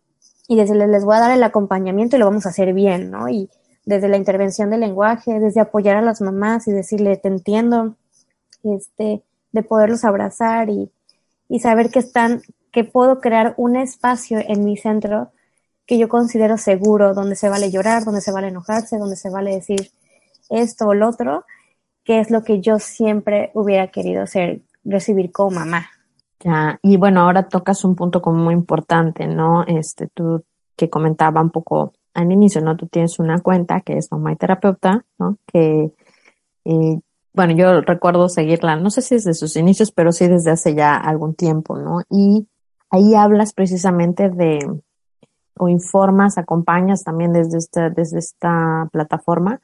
y 0.46 0.56
decirles, 0.56 0.88
les 0.88 1.04
voy 1.04 1.16
a 1.16 1.20
dar 1.20 1.30
el 1.32 1.42
acompañamiento 1.42 2.16
y 2.16 2.18
lo 2.18 2.26
vamos 2.26 2.46
a 2.46 2.50
hacer 2.50 2.72
bien, 2.72 3.10
¿no? 3.10 3.28
Y, 3.28 3.50
desde 3.88 4.08
la 4.08 4.18
intervención 4.18 4.68
del 4.68 4.80
lenguaje, 4.80 5.40
desde 5.40 5.62
apoyar 5.62 5.96
a 5.96 6.02
las 6.02 6.20
mamás 6.20 6.68
y 6.68 6.72
decirle, 6.72 7.16
te 7.16 7.28
entiendo, 7.28 7.96
este, 8.62 9.22
de 9.52 9.62
poderlos 9.62 10.04
abrazar 10.04 10.68
y, 10.68 10.90
y 11.48 11.60
saber 11.60 11.88
que 11.88 12.00
están, 12.00 12.42
que 12.70 12.84
puedo 12.84 13.18
crear 13.18 13.54
un 13.56 13.76
espacio 13.76 14.40
en 14.46 14.62
mi 14.62 14.76
centro 14.76 15.30
que 15.88 15.96
yo 15.96 16.06
considero 16.06 16.58
seguro, 16.58 17.14
donde 17.14 17.34
se 17.34 17.48
vale 17.48 17.70
llorar, 17.70 18.04
donde 18.04 18.20
se 18.20 18.30
vale 18.30 18.48
enojarse, 18.48 18.98
donde 18.98 19.16
se 19.16 19.30
vale 19.30 19.54
decir 19.54 19.90
esto 20.50 20.88
o 20.88 20.94
lo 20.94 21.08
otro, 21.08 21.46
que 22.04 22.20
es 22.20 22.30
lo 22.30 22.44
que 22.44 22.60
yo 22.60 22.78
siempre 22.78 23.50
hubiera 23.54 23.86
querido 23.86 24.26
ser, 24.26 24.60
recibir 24.84 25.32
como 25.32 25.60
mamá. 25.60 25.88
Ya, 26.40 26.78
y 26.82 26.98
bueno, 26.98 27.22
ahora 27.22 27.48
tocas 27.48 27.86
un 27.86 27.96
punto 27.96 28.20
como 28.20 28.36
muy 28.36 28.52
importante, 28.52 29.26
¿no? 29.26 29.64
Este, 29.66 30.08
tú 30.08 30.44
que 30.76 30.90
comentaba 30.90 31.40
un 31.40 31.50
poco 31.50 31.94
al 32.12 32.30
inicio, 32.30 32.60
¿no? 32.60 32.76
Tú 32.76 32.86
tienes 32.86 33.18
una 33.18 33.40
cuenta 33.40 33.80
que 33.80 33.96
es 33.96 34.12
Mamá 34.12 34.32
y 34.32 34.36
Terapeuta, 34.36 35.06
¿no? 35.18 35.38
Que, 35.50 35.90
eh, 36.66 37.00
bueno, 37.32 37.54
yo 37.56 37.80
recuerdo 37.80 38.28
seguirla, 38.28 38.76
no 38.76 38.90
sé 38.90 39.00
si 39.00 39.14
desde 39.14 39.32
sus 39.32 39.56
inicios, 39.56 39.90
pero 39.90 40.12
sí 40.12 40.28
desde 40.28 40.50
hace 40.50 40.74
ya 40.74 40.96
algún 40.96 41.34
tiempo, 41.34 41.78
¿no? 41.78 42.02
Y 42.10 42.46
ahí 42.90 43.14
hablas 43.14 43.54
precisamente 43.54 44.28
de, 44.28 44.60
o 45.58 45.68
informas, 45.68 46.38
acompañas 46.38 47.02
también 47.04 47.32
desde 47.32 47.58
esta, 47.58 47.90
desde 47.90 48.18
esta 48.18 48.88
plataforma 48.92 49.60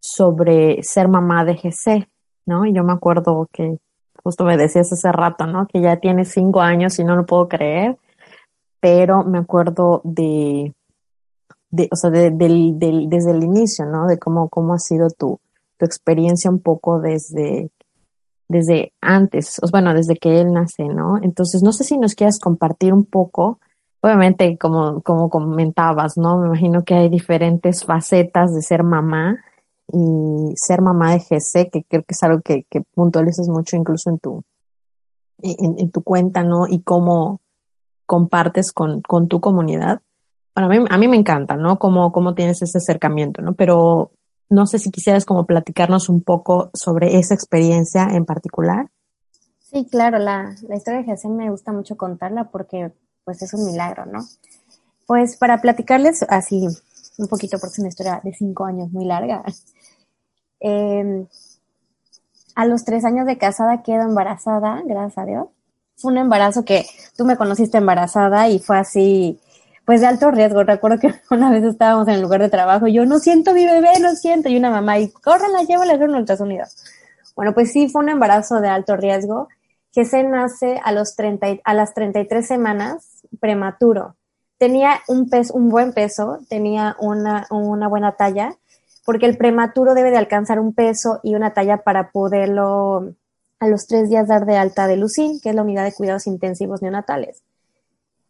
sobre 0.00 0.82
ser 0.82 1.08
mamá 1.08 1.44
de 1.44 1.56
GC, 1.56 2.08
¿no? 2.46 2.66
Y 2.66 2.72
yo 2.74 2.84
me 2.84 2.92
acuerdo 2.92 3.48
que 3.52 3.78
justo 4.22 4.44
me 4.44 4.56
decías 4.56 4.92
hace 4.92 5.12
rato, 5.12 5.46
¿no? 5.46 5.66
Que 5.66 5.80
ya 5.80 5.96
tienes 5.96 6.30
cinco 6.30 6.60
años 6.60 6.98
y 6.98 7.04
no 7.04 7.16
lo 7.16 7.26
puedo 7.26 7.48
creer, 7.48 7.96
pero 8.80 9.24
me 9.24 9.38
acuerdo 9.38 10.00
de, 10.04 10.74
o 11.90 11.96
sea, 11.96 12.10
de, 12.10 12.30
desde 12.30 13.30
el 13.30 13.44
inicio, 13.44 13.86
¿no? 13.86 14.06
De 14.06 14.18
cómo, 14.18 14.48
cómo 14.48 14.74
ha 14.74 14.78
sido 14.78 15.08
tu, 15.08 15.40
tu 15.78 15.84
experiencia 15.84 16.50
un 16.50 16.60
poco 16.60 17.00
desde, 17.00 17.70
desde 18.48 18.92
antes, 19.00 19.58
o 19.62 19.68
bueno, 19.70 19.94
desde 19.94 20.16
que 20.16 20.40
él 20.40 20.52
nace, 20.52 20.84
¿no? 20.84 21.18
Entonces, 21.22 21.62
no 21.62 21.72
sé 21.72 21.84
si 21.84 21.98
nos 21.98 22.14
quieras 22.14 22.38
compartir 22.38 22.92
un 22.92 23.04
poco, 23.04 23.58
obviamente, 24.04 24.58
como, 24.58 25.00
como 25.00 25.30
comentabas, 25.30 26.18
¿no? 26.18 26.36
Me 26.38 26.48
imagino 26.48 26.84
que 26.84 26.92
hay 26.92 27.08
diferentes 27.08 27.86
facetas 27.86 28.54
de 28.54 28.60
ser 28.60 28.82
mamá 28.82 29.42
y 29.90 30.52
ser 30.56 30.82
mamá 30.82 31.12
de 31.12 31.20
GC, 31.20 31.70
que 31.70 31.84
creo 31.84 32.02
que 32.02 32.12
es 32.12 32.22
algo 32.22 32.42
que, 32.42 32.64
que 32.68 32.82
puntualizas 32.82 33.48
mucho 33.48 33.76
incluso 33.76 34.10
en 34.10 34.18
tu, 34.18 34.44
en, 35.40 35.90
tu 35.90 36.02
cuenta, 36.02 36.44
¿no? 36.44 36.66
Y 36.68 36.82
cómo 36.82 37.40
compartes 38.04 38.72
con, 38.72 39.00
con 39.00 39.26
tu 39.28 39.40
comunidad. 39.40 40.02
Para 40.52 40.68
mí, 40.68 40.84
a 40.86 40.98
mí 40.98 41.08
me 41.08 41.16
encanta, 41.16 41.56
¿no? 41.56 41.78
Cómo, 41.78 42.12
cómo 42.12 42.34
tienes 42.34 42.60
ese 42.60 42.76
acercamiento, 42.76 43.40
¿no? 43.40 43.54
Pero 43.54 44.10
no 44.50 44.66
sé 44.66 44.78
si 44.80 44.90
quisieras 44.90 45.24
como 45.24 45.46
platicarnos 45.46 46.10
un 46.10 46.20
poco 46.20 46.68
sobre 46.74 47.16
esa 47.16 47.32
experiencia 47.32 48.08
en 48.10 48.26
particular. 48.26 48.90
Sí, 49.60 49.86
claro, 49.90 50.18
la, 50.18 50.54
la 50.68 50.76
historia 50.76 51.00
de 51.00 51.06
GC 51.06 51.30
me 51.30 51.48
gusta 51.48 51.72
mucho 51.72 51.96
contarla 51.96 52.50
porque 52.50 52.92
pues 53.24 53.42
es 53.42 53.54
un 53.54 53.66
milagro, 53.66 54.06
¿no? 54.06 54.24
Pues 55.06 55.36
para 55.36 55.60
platicarles 55.60 56.24
así 56.28 56.66
un 57.18 57.28
poquito, 57.28 57.58
porque 57.58 57.72
es 57.72 57.78
una 57.78 57.88
historia 57.88 58.20
de 58.22 58.32
cinco 58.32 58.64
años 58.64 58.90
muy 58.90 59.04
larga. 59.04 59.42
Em, 60.66 61.26
a 62.54 62.64
los 62.64 62.86
tres 62.86 63.04
años 63.04 63.26
de 63.26 63.36
casada 63.36 63.82
quedo 63.82 64.00
embarazada, 64.02 64.80
gracias 64.86 65.18
a 65.18 65.26
Dios. 65.26 65.46
Fue 65.96 66.10
un 66.10 66.16
embarazo 66.16 66.64
que 66.64 66.86
tú 67.18 67.26
me 67.26 67.36
conociste 67.36 67.76
embarazada 67.76 68.48
y 68.48 68.60
fue 68.60 68.78
así, 68.78 69.38
pues 69.84 70.00
de 70.00 70.06
alto 70.06 70.30
riesgo. 70.30 70.62
Recuerdo 70.62 70.98
que 71.00 71.14
una 71.30 71.50
vez 71.50 71.64
estábamos 71.64 72.08
en 72.08 72.14
el 72.14 72.22
lugar 72.22 72.40
de 72.40 72.48
trabajo, 72.48 72.86
yo 72.86 73.04
no 73.04 73.18
siento 73.18 73.52
mi 73.52 73.66
bebé, 73.66 74.00
no 74.00 74.14
siento, 74.16 74.48
y 74.48 74.56
una 74.56 74.70
mamá, 74.70 74.98
y 74.98 75.10
córrela, 75.10 75.64
llévala 75.64 75.92
a 75.92 75.96
hacer 75.96 76.08
un 76.08 76.14
ultrasonido. 76.14 76.64
Bueno, 77.36 77.52
pues 77.52 77.70
sí, 77.70 77.90
fue 77.90 78.02
un 78.02 78.08
embarazo 78.08 78.62
de 78.62 78.68
alto 78.68 78.96
riesgo 78.96 79.48
que 79.94 80.04
se 80.04 80.24
nace 80.24 80.80
a, 80.82 80.90
los 80.92 81.14
30, 81.14 81.60
a 81.62 81.74
las 81.74 81.94
33 81.94 82.46
semanas 82.46 83.22
prematuro. 83.40 84.16
Tenía 84.58 85.00
un, 85.06 85.30
peso, 85.30 85.54
un 85.54 85.68
buen 85.68 85.92
peso, 85.92 86.40
tenía 86.48 86.96
una, 86.98 87.46
una 87.50 87.88
buena 87.88 88.12
talla, 88.12 88.56
porque 89.04 89.26
el 89.26 89.36
prematuro 89.36 89.94
debe 89.94 90.10
de 90.10 90.16
alcanzar 90.16 90.58
un 90.58 90.74
peso 90.74 91.20
y 91.22 91.34
una 91.36 91.52
talla 91.54 91.78
para 91.78 92.10
poderlo 92.10 93.14
a 93.60 93.68
los 93.68 93.86
tres 93.86 94.08
días 94.08 94.26
dar 94.26 94.46
de 94.46 94.56
alta 94.56 94.86
de 94.88 94.96
Lucín, 94.96 95.40
que 95.40 95.50
es 95.50 95.54
la 95.54 95.62
unidad 95.62 95.84
de 95.84 95.94
cuidados 95.94 96.26
intensivos 96.26 96.82
neonatales. 96.82 97.42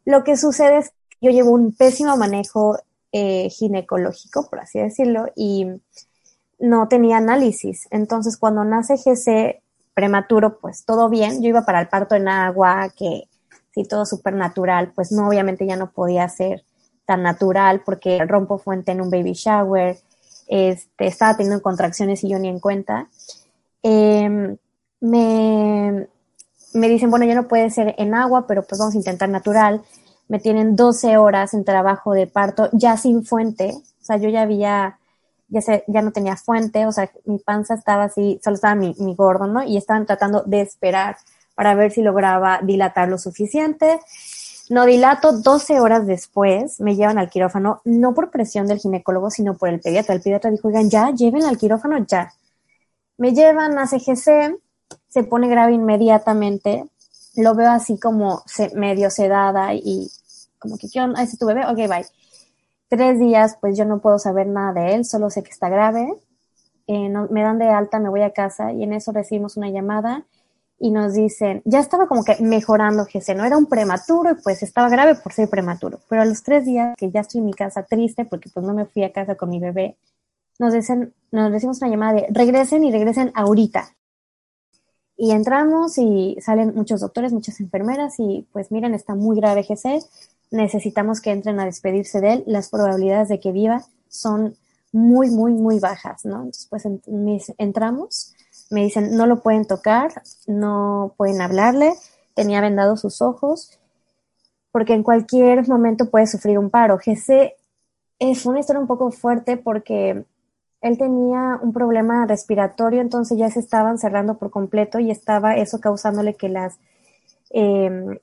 Lo 0.05 0.23
que 0.23 0.37
sucede 0.37 0.79
es 0.79 0.91
que 0.91 1.27
yo 1.27 1.31
llevo 1.31 1.53
un 1.53 1.73
pésimo 1.75 2.17
manejo 2.17 2.79
eh, 3.13 3.49
ginecológico, 3.49 4.49
por 4.51 4.61
así 4.61 4.81
decirlo, 4.81 5.27
y 5.35 5.67
no 6.59 6.89
tenía 6.89 7.17
análisis. 7.17 7.89
Entonces, 7.91 8.37
cuando 8.37 8.65
nace 8.65 8.97
GC 8.97 9.63
prematuro, 9.95 10.59
pues 10.59 10.85
todo 10.85 11.09
bien. 11.09 11.43
Yo 11.43 11.49
iba 11.49 11.65
para 11.65 11.81
el 11.81 11.89
parto 11.89 12.15
en 12.15 12.29
agua, 12.29 12.91
que 12.97 13.25
sí, 13.75 13.85
todo 13.85 14.05
súper 14.07 14.35
natural, 14.35 14.93
pues 14.95 15.13
no, 15.13 15.29
obviamente 15.29 15.67
ya 15.67 15.77
no 15.77 15.91
podía 15.91 16.29
ser 16.29 16.65
tan 17.07 17.23
natural 17.23 17.83
porque 17.85 18.25
rompo 18.25 18.59
fuente 18.59 18.93
en 18.93 19.01
un 19.01 19.11
baby 19.11 19.33
shower, 19.33 19.99
este, 20.47 21.07
estaba 21.07 21.37
teniendo 21.37 21.63
contracciones 21.63 22.25
y 22.25 22.29
yo 22.31 22.39
ni 22.39 22.49
en 22.49 22.61
cuenta. 22.61 23.09
Em, 23.83 24.57
me, 25.01 26.09
me 26.73 26.89
dicen, 26.89 27.11
bueno, 27.11 27.25
ya 27.27 27.35
no 27.35 27.49
puede 27.49 27.71
ser 27.71 27.95
en 27.99 28.15
agua, 28.15 28.47
pero 28.47 28.63
pues 28.63 28.79
vamos 28.79 28.95
a 28.95 28.99
intentar 28.99 29.29
natural. 29.29 29.83
Me 30.29 30.39
tienen 30.41 30.77
12 30.77 31.17
horas 31.17 31.55
en 31.55 31.65
trabajo 31.65 32.13
de 32.13 32.27
parto, 32.27 32.69
ya 32.73 32.97
sin 32.97 33.25
fuente. 33.25 33.75
O 33.75 34.05
sea, 34.05 34.17
yo 34.17 34.29
ya 34.29 34.43
había, 34.43 34.99
ya, 35.49 35.61
ya 35.87 36.03
no 36.03 36.13
tenía 36.13 36.37
fuente, 36.37 36.87
o 36.87 36.93
sea, 36.93 37.11
mi 37.25 37.39
panza 37.39 37.75
estaba 37.75 38.05
así, 38.05 38.41
solo 38.43 38.55
estaba 38.57 38.75
mi, 38.75 38.95
mi 38.99 39.15
gordo, 39.15 39.47
¿no? 39.47 39.63
Y 39.63 39.77
estaban 39.77 40.07
tratando 40.07 40.43
de 40.45 40.61
esperar 40.61 41.17
para 41.55 41.75
ver 41.75 41.93
si 41.93 42.03
lograba 42.03 42.61
dilatar 42.63 43.09
lo 43.09 43.19
suficiente. 43.19 44.01
No 44.71 44.87
dilato 44.87 45.33
12 45.33 45.79
horas 45.81 46.07
después, 46.07 46.81
me 46.81 46.97
llevan 46.97 47.19
al 47.19 47.29
quirófano, 47.29 47.81
no 47.85 48.15
por 48.15 48.31
presión 48.31 48.67
del 48.67 48.79
ginecólogo, 48.79 49.31
sino 49.31 49.55
por 49.55 49.69
el 49.69 49.81
pediatra. 49.81 50.15
El 50.15 50.23
pediatra 50.23 50.51
dijo, 50.51 50.69
oigan, 50.69 50.89
ya, 50.89 51.11
lleven 51.11 51.45
al 51.45 51.59
quirófano 51.59 51.99
ya. 52.07 52.33
Me 53.19 53.33
llevan 53.35 53.79
a 53.79 53.87
CGC, 53.87 54.57
se 55.09 55.25
pone 55.25 55.49
grave 55.49 55.75
inmediatamente, 55.75 56.87
lo 57.37 57.55
veo 57.55 57.71
así 57.71 57.99
como 57.99 58.43
medio 58.75 59.11
sedada 59.11 59.75
y 59.75 60.09
como 60.59 60.79
que, 60.79 60.89
¿qué 60.89 61.01
onda? 61.01 61.23
¿Es 61.23 61.39
tu 61.39 61.47
bebé? 61.47 61.67
Ok, 61.67 61.77
bye. 61.77 62.07
Tres 62.95 63.19
días, 63.19 63.59
pues 63.61 63.77
yo 63.77 63.85
no 63.85 63.99
puedo 63.99 64.21
saber 64.21 64.47
nada 64.47 64.73
de 64.73 64.95
él, 64.95 65.05
solo 65.05 65.29
sé 65.29 65.43
que 65.43 65.51
está 65.51 65.69
grave. 65.69 66.15
Eh, 66.87 67.09
me 67.29 67.43
dan 67.43 67.59
de 67.59 67.69
alta, 67.69 67.99
me 67.99 68.09
voy 68.09 68.23
a 68.23 68.33
casa 68.33 68.73
y 68.73 68.85
en 68.85 68.93
eso 68.93 69.11
recibimos 69.11 69.57
una 69.57 69.69
llamada 69.69 70.25
y 70.79 70.93
nos 70.93 71.15
dicen, 71.15 71.61
ya 71.65 71.81
estaba 71.81 72.07
como 72.07 72.23
que 72.23 72.37
mejorando 72.41 73.05
GC, 73.05 73.35
no 73.35 73.45
era 73.45 73.59
un 73.59 73.67
prematuro 73.67 74.31
y 74.31 74.35
pues 74.37 74.63
estaba 74.63 74.89
grave 74.89 75.17
por 75.17 75.33
ser 75.33 75.51
prematuro, 75.51 75.99
pero 76.09 76.23
a 76.23 76.25
los 76.25 76.45
tres 76.45 76.67
días 76.67 76.95
que 76.97 77.11
ya 77.11 77.23
estoy 77.23 77.41
en 77.41 77.47
mi 77.47 77.53
casa 77.53 77.83
triste 77.83 78.27
porque 78.27 78.49
pues 78.55 78.65
no 78.65 78.75
me 78.75 78.85
fui 78.85 79.03
a 79.03 79.13
casa 79.13 79.35
con 79.35 79.51
mi 79.51 79.59
bebé, 79.59 79.97
nos 80.61 80.73
dicen, 80.73 81.13
nos 81.33 81.51
decimos 81.51 81.83
una 81.83 81.91
llamada 81.91 82.13
de 82.13 82.27
regresen 82.31 82.85
y 82.85 82.93
regresen 82.93 83.33
ahorita. 83.35 83.89
Y 85.17 85.33
entramos 85.33 85.99
y 85.99 86.37
salen 86.41 86.75
muchos 86.77 87.01
doctores, 87.01 87.33
muchas 87.33 87.59
enfermeras 87.59 88.15
y 88.19 88.47
pues 88.53 88.71
miren, 88.71 88.95
está 88.95 89.17
muy 89.17 89.37
grave 89.37 89.65
GC, 89.69 90.01
necesitamos 90.51 91.21
que 91.21 91.31
entren 91.31 91.61
a 91.61 91.65
despedirse 91.65 92.21
de 92.21 92.33
él, 92.35 92.45
las 92.47 92.69
probabilidades 92.71 93.29
de 93.29 93.41
que 93.41 93.53
viva 93.53 93.85
son 94.09 94.57
muy, 94.93 95.31
muy, 95.31 95.53
muy 95.53 95.81
bajas, 95.81 96.25
¿no? 96.25 96.37
Entonces 96.37 96.67
pues 96.71 96.85
entramos 97.59 98.35
me 98.71 98.83
dicen, 98.83 99.17
no 99.17 99.27
lo 99.27 99.41
pueden 99.41 99.67
tocar, 99.67 100.23
no 100.47 101.15
pueden 101.17 101.41
hablarle, 101.41 101.93
tenía 102.35 102.61
vendados 102.61 103.01
sus 103.01 103.23
ojos, 103.23 103.79
porque 104.73 104.95
en 104.95 105.03
cualquier 105.03 105.69
momento 105.69 106.11
puede 106.11 106.27
sufrir 106.27 106.59
un 106.59 106.71
paro. 106.71 106.99
GC 106.99 107.55
es 108.19 108.47
una 108.47 108.61
historia 108.61 108.81
un 108.81 108.87
poco 108.87 109.11
fuerte 109.11 109.57
porque 109.57 110.25
él 110.81 110.99
tenía 110.99 111.59
un 111.63 111.73
problema 111.73 112.27
respiratorio, 112.27 113.01
entonces 113.01 113.39
ya 113.39 113.51
se 113.51 113.61
estaban 113.61 113.99
cerrando 113.99 114.37
por 114.39 114.51
completo 114.51 114.99
y 114.99 115.11
estaba 115.11 115.57
eso 115.57 115.81
causándole 115.81 116.35
que 116.35 116.49
las 116.49 116.79
eh, 117.55 118.21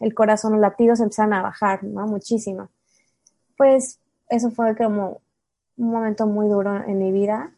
el 0.00 0.14
corazón, 0.14 0.52
los 0.52 0.60
latidos 0.60 1.00
empezaran 1.00 1.34
a 1.34 1.42
bajar, 1.42 1.84
¿no? 1.84 2.06
Muchísimo. 2.06 2.68
Pues 3.56 3.98
eso 4.28 4.50
fue 4.50 4.76
como 4.76 5.20
un 5.76 5.90
momento 5.90 6.26
muy 6.26 6.48
duro 6.48 6.76
en 6.84 6.98
mi 6.98 7.12
vida 7.12 7.52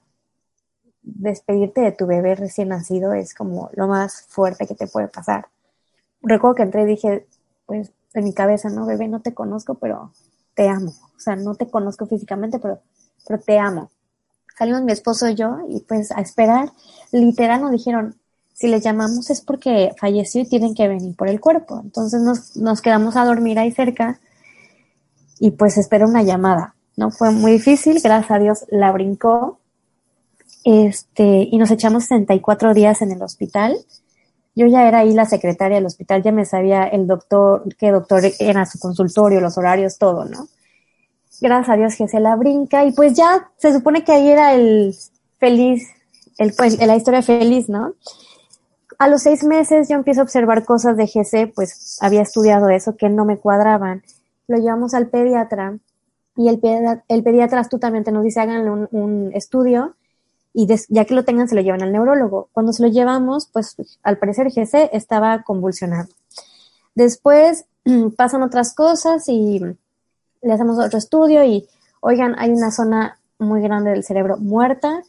despedirte 1.02 1.81
de 1.81 1.93
tu 1.93 2.07
bebé 2.07 2.35
recién 2.35 2.69
nacido 2.69 3.12
es 3.12 3.35
como 3.35 3.71
lo 3.75 3.88
más 3.88 4.23
fuerte 4.29 4.67
que 4.67 4.75
te 4.75 4.87
puede 4.87 5.09
pasar. 5.09 5.49
Recuerdo 6.23 6.55
que 6.55 6.62
entré 6.62 6.83
y 6.83 6.87
dije, 6.87 7.26
pues 7.67 7.93
en 8.14 8.25
mi 8.25 8.33
cabeza, 8.33 8.69
no, 8.71 8.87
bebé, 8.87 9.09
no 9.09 9.21
te 9.21 9.35
conozco, 9.35 9.75
pero 9.75 10.12
te 10.55 10.69
amo. 10.69 10.93
O 11.17 11.21
sea, 11.21 11.35
no 11.37 11.55
te 11.55 11.69
conozco 11.69 12.07
físicamente, 12.07 12.59
pero, 12.59 12.81
pero 13.26 13.41
te 13.41 13.59
amo. 13.59 13.91
Salimos 14.57 14.83
mi 14.83 14.93
esposo 14.93 15.29
y 15.29 15.35
yo 15.35 15.59
y 15.69 15.81
pues 15.81 16.12
a 16.12 16.21
esperar. 16.21 16.71
Literal 17.11 17.62
nos 17.62 17.73
dijeron, 17.73 18.17
si 18.52 18.68
le 18.68 18.80
llamamos 18.80 19.30
es 19.30 19.40
porque 19.40 19.92
falleció 19.99 20.42
y 20.42 20.47
tienen 20.47 20.75
que 20.75 20.88
venir 20.88 21.16
por 21.16 21.28
el 21.28 21.40
cuerpo. 21.40 21.80
Entonces 21.82 22.21
nos, 22.54 22.82
quedamos 22.82 23.16
a 23.16 23.25
dormir 23.25 23.59
ahí 23.59 23.73
cerca 23.73 24.21
y 25.38 25.52
pues 25.52 25.78
espero 25.78 26.09
una 26.09 26.23
llamada. 26.23 26.75
No 26.97 27.11
fue 27.11 27.30
muy 27.30 27.52
difícil, 27.52 28.00
gracias 28.02 28.30
a 28.30 28.38
Dios 28.38 28.64
la 28.71 28.92
brincó 28.92 29.59
este, 30.64 31.49
y 31.50 31.56
nos 31.59 31.71
echamos 31.71 32.04
64 32.04 32.75
días 32.75 33.02
en 33.02 33.12
el 33.12 33.23
hospital. 33.23 33.76
Yo 34.54 34.66
ya 34.66 34.87
era 34.87 34.99
ahí 35.00 35.14
la 35.14 35.25
secretaria 35.25 35.76
del 35.76 35.87
hospital, 35.87 36.23
ya 36.23 36.30
me 36.30 36.44
sabía 36.44 36.85
el 36.85 37.06
doctor, 37.06 37.64
qué 37.78 37.90
doctor 37.90 38.23
era 38.38 38.66
su 38.66 38.78
consultorio, 38.78 39.40
los 39.40 39.56
horarios, 39.56 39.97
todo, 39.97 40.26
¿no? 40.26 40.47
Gracias 41.40 41.71
a 41.71 41.76
Dios 41.76 41.97
que 41.97 42.06
se 42.06 42.21
la 42.21 42.37
brinca 42.37 42.85
y 42.85 42.92
pues 42.92 43.14
ya 43.14 43.50
se 43.56 43.73
supone 43.73 44.04
que 44.04 44.12
ahí 44.12 44.28
era 44.28 44.54
el 44.54 44.94
feliz, 45.40 45.88
el, 46.37 46.52
pues, 46.52 46.78
la 46.78 46.94
historia 46.94 47.23
feliz, 47.23 47.71
¿no? 47.71 47.94
A 49.02 49.09
los 49.09 49.23
seis 49.23 49.42
meses 49.42 49.88
yo 49.88 49.97
empiezo 49.97 50.21
a 50.21 50.23
observar 50.23 50.64
cosas 50.64 50.97
de 50.97 51.09
GC, 51.09 51.52
pues 51.52 51.99
había 52.00 52.23
estudiado 52.23 52.68
eso, 52.68 52.97
que 52.97 53.09
no 53.09 53.25
me 53.25 53.37
cuadraban. 53.37 54.04
Lo 54.47 54.59
llevamos 54.59 54.94
al 54.94 55.09
pediatra 55.09 55.76
y 56.37 56.47
el, 56.47 56.61
pediatra, 56.61 57.02
el 57.09 57.25
pediatra 57.25 57.59
astutamente 57.59 58.12
nos 58.12 58.23
dice 58.23 58.38
háganle 58.38 58.71
un, 58.71 58.88
un 58.92 59.32
estudio 59.35 59.97
y 60.54 60.68
ya 60.88 61.04
que 61.04 61.14
lo 61.14 61.25
tengan 61.25 61.49
se 61.49 61.56
lo 61.56 61.62
llevan 61.62 61.82
al 61.82 61.90
neurólogo. 61.90 62.49
Cuando 62.52 62.73
se 62.73 62.85
lo 62.85 62.90
llevamos, 62.90 63.49
pues 63.52 63.75
al 64.04 64.18
parecer 64.18 64.52
GC 64.52 64.90
estaba 64.92 65.42
convulsionado. 65.42 66.09
Después 66.94 67.64
pasan 68.16 68.44
otras 68.44 68.73
cosas 68.73 69.28
y 69.28 69.59
le 70.42 70.52
hacemos 70.52 70.78
otro 70.78 70.99
estudio 70.99 71.42
y, 71.42 71.66
oigan, 72.02 72.37
hay 72.38 72.50
una 72.50 72.71
zona 72.71 73.18
muy 73.40 73.62
grande 73.62 73.90
del 73.90 74.04
cerebro 74.04 74.37
muerta, 74.37 75.02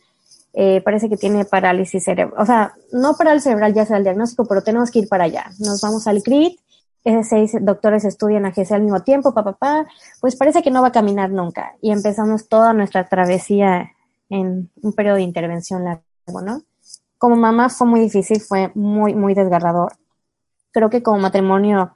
eh, 0.54 0.82
parece 0.82 1.10
que 1.10 1.18
tiene 1.18 1.46
parálisis 1.46 2.04
cerebral, 2.04 2.40
o 2.40 2.46
sea, 2.46 2.74
no 2.92 3.16
parálisis 3.16 3.46
cerebral 3.46 3.74
ya 3.74 3.86
sea 3.86 3.98
el 3.98 4.04
diagnóstico, 4.04 4.46
pero 4.46 4.62
tenemos 4.62 4.92
que 4.92 5.00
ir 5.00 5.08
para 5.10 5.24
allá. 5.26 5.46
Nos 5.60 5.82
vamos 5.82 6.08
al 6.08 6.22
CRIT, 6.22 6.60
seis 7.24 7.52
doctores 7.62 8.06
estudian 8.06 8.46
a 8.46 8.52
GC 8.52 8.72
al 8.72 8.84
mismo 8.84 9.02
tiempo, 9.02 9.34
papá, 9.34 9.54
pa, 9.54 9.86
pues 10.22 10.36
parece 10.36 10.62
que 10.62 10.72
no 10.72 10.82
va 10.82 10.90
a 10.90 10.92
caminar 10.92 11.32
nunca. 11.32 11.76
Y 11.82 11.92
empezamos 11.92 12.48
toda 12.48 12.74
nuestra 12.74 13.08
travesía 13.08 13.92
en 14.30 14.70
un 14.82 14.94
periodo 14.94 15.18
de 15.18 15.24
intervención 15.24 15.84
largo, 15.84 16.42
¿no? 16.44 16.62
Como 17.18 17.36
mamá 17.36 17.70
fue 17.70 17.88
muy 17.88 18.00
difícil, 18.00 18.40
fue 18.42 18.72
muy, 18.76 19.14
muy 19.14 19.34
desgarrador. 19.34 19.94
Creo 20.72 20.90
que 20.90 21.04
como 21.04 21.20
matrimonio 21.20 21.94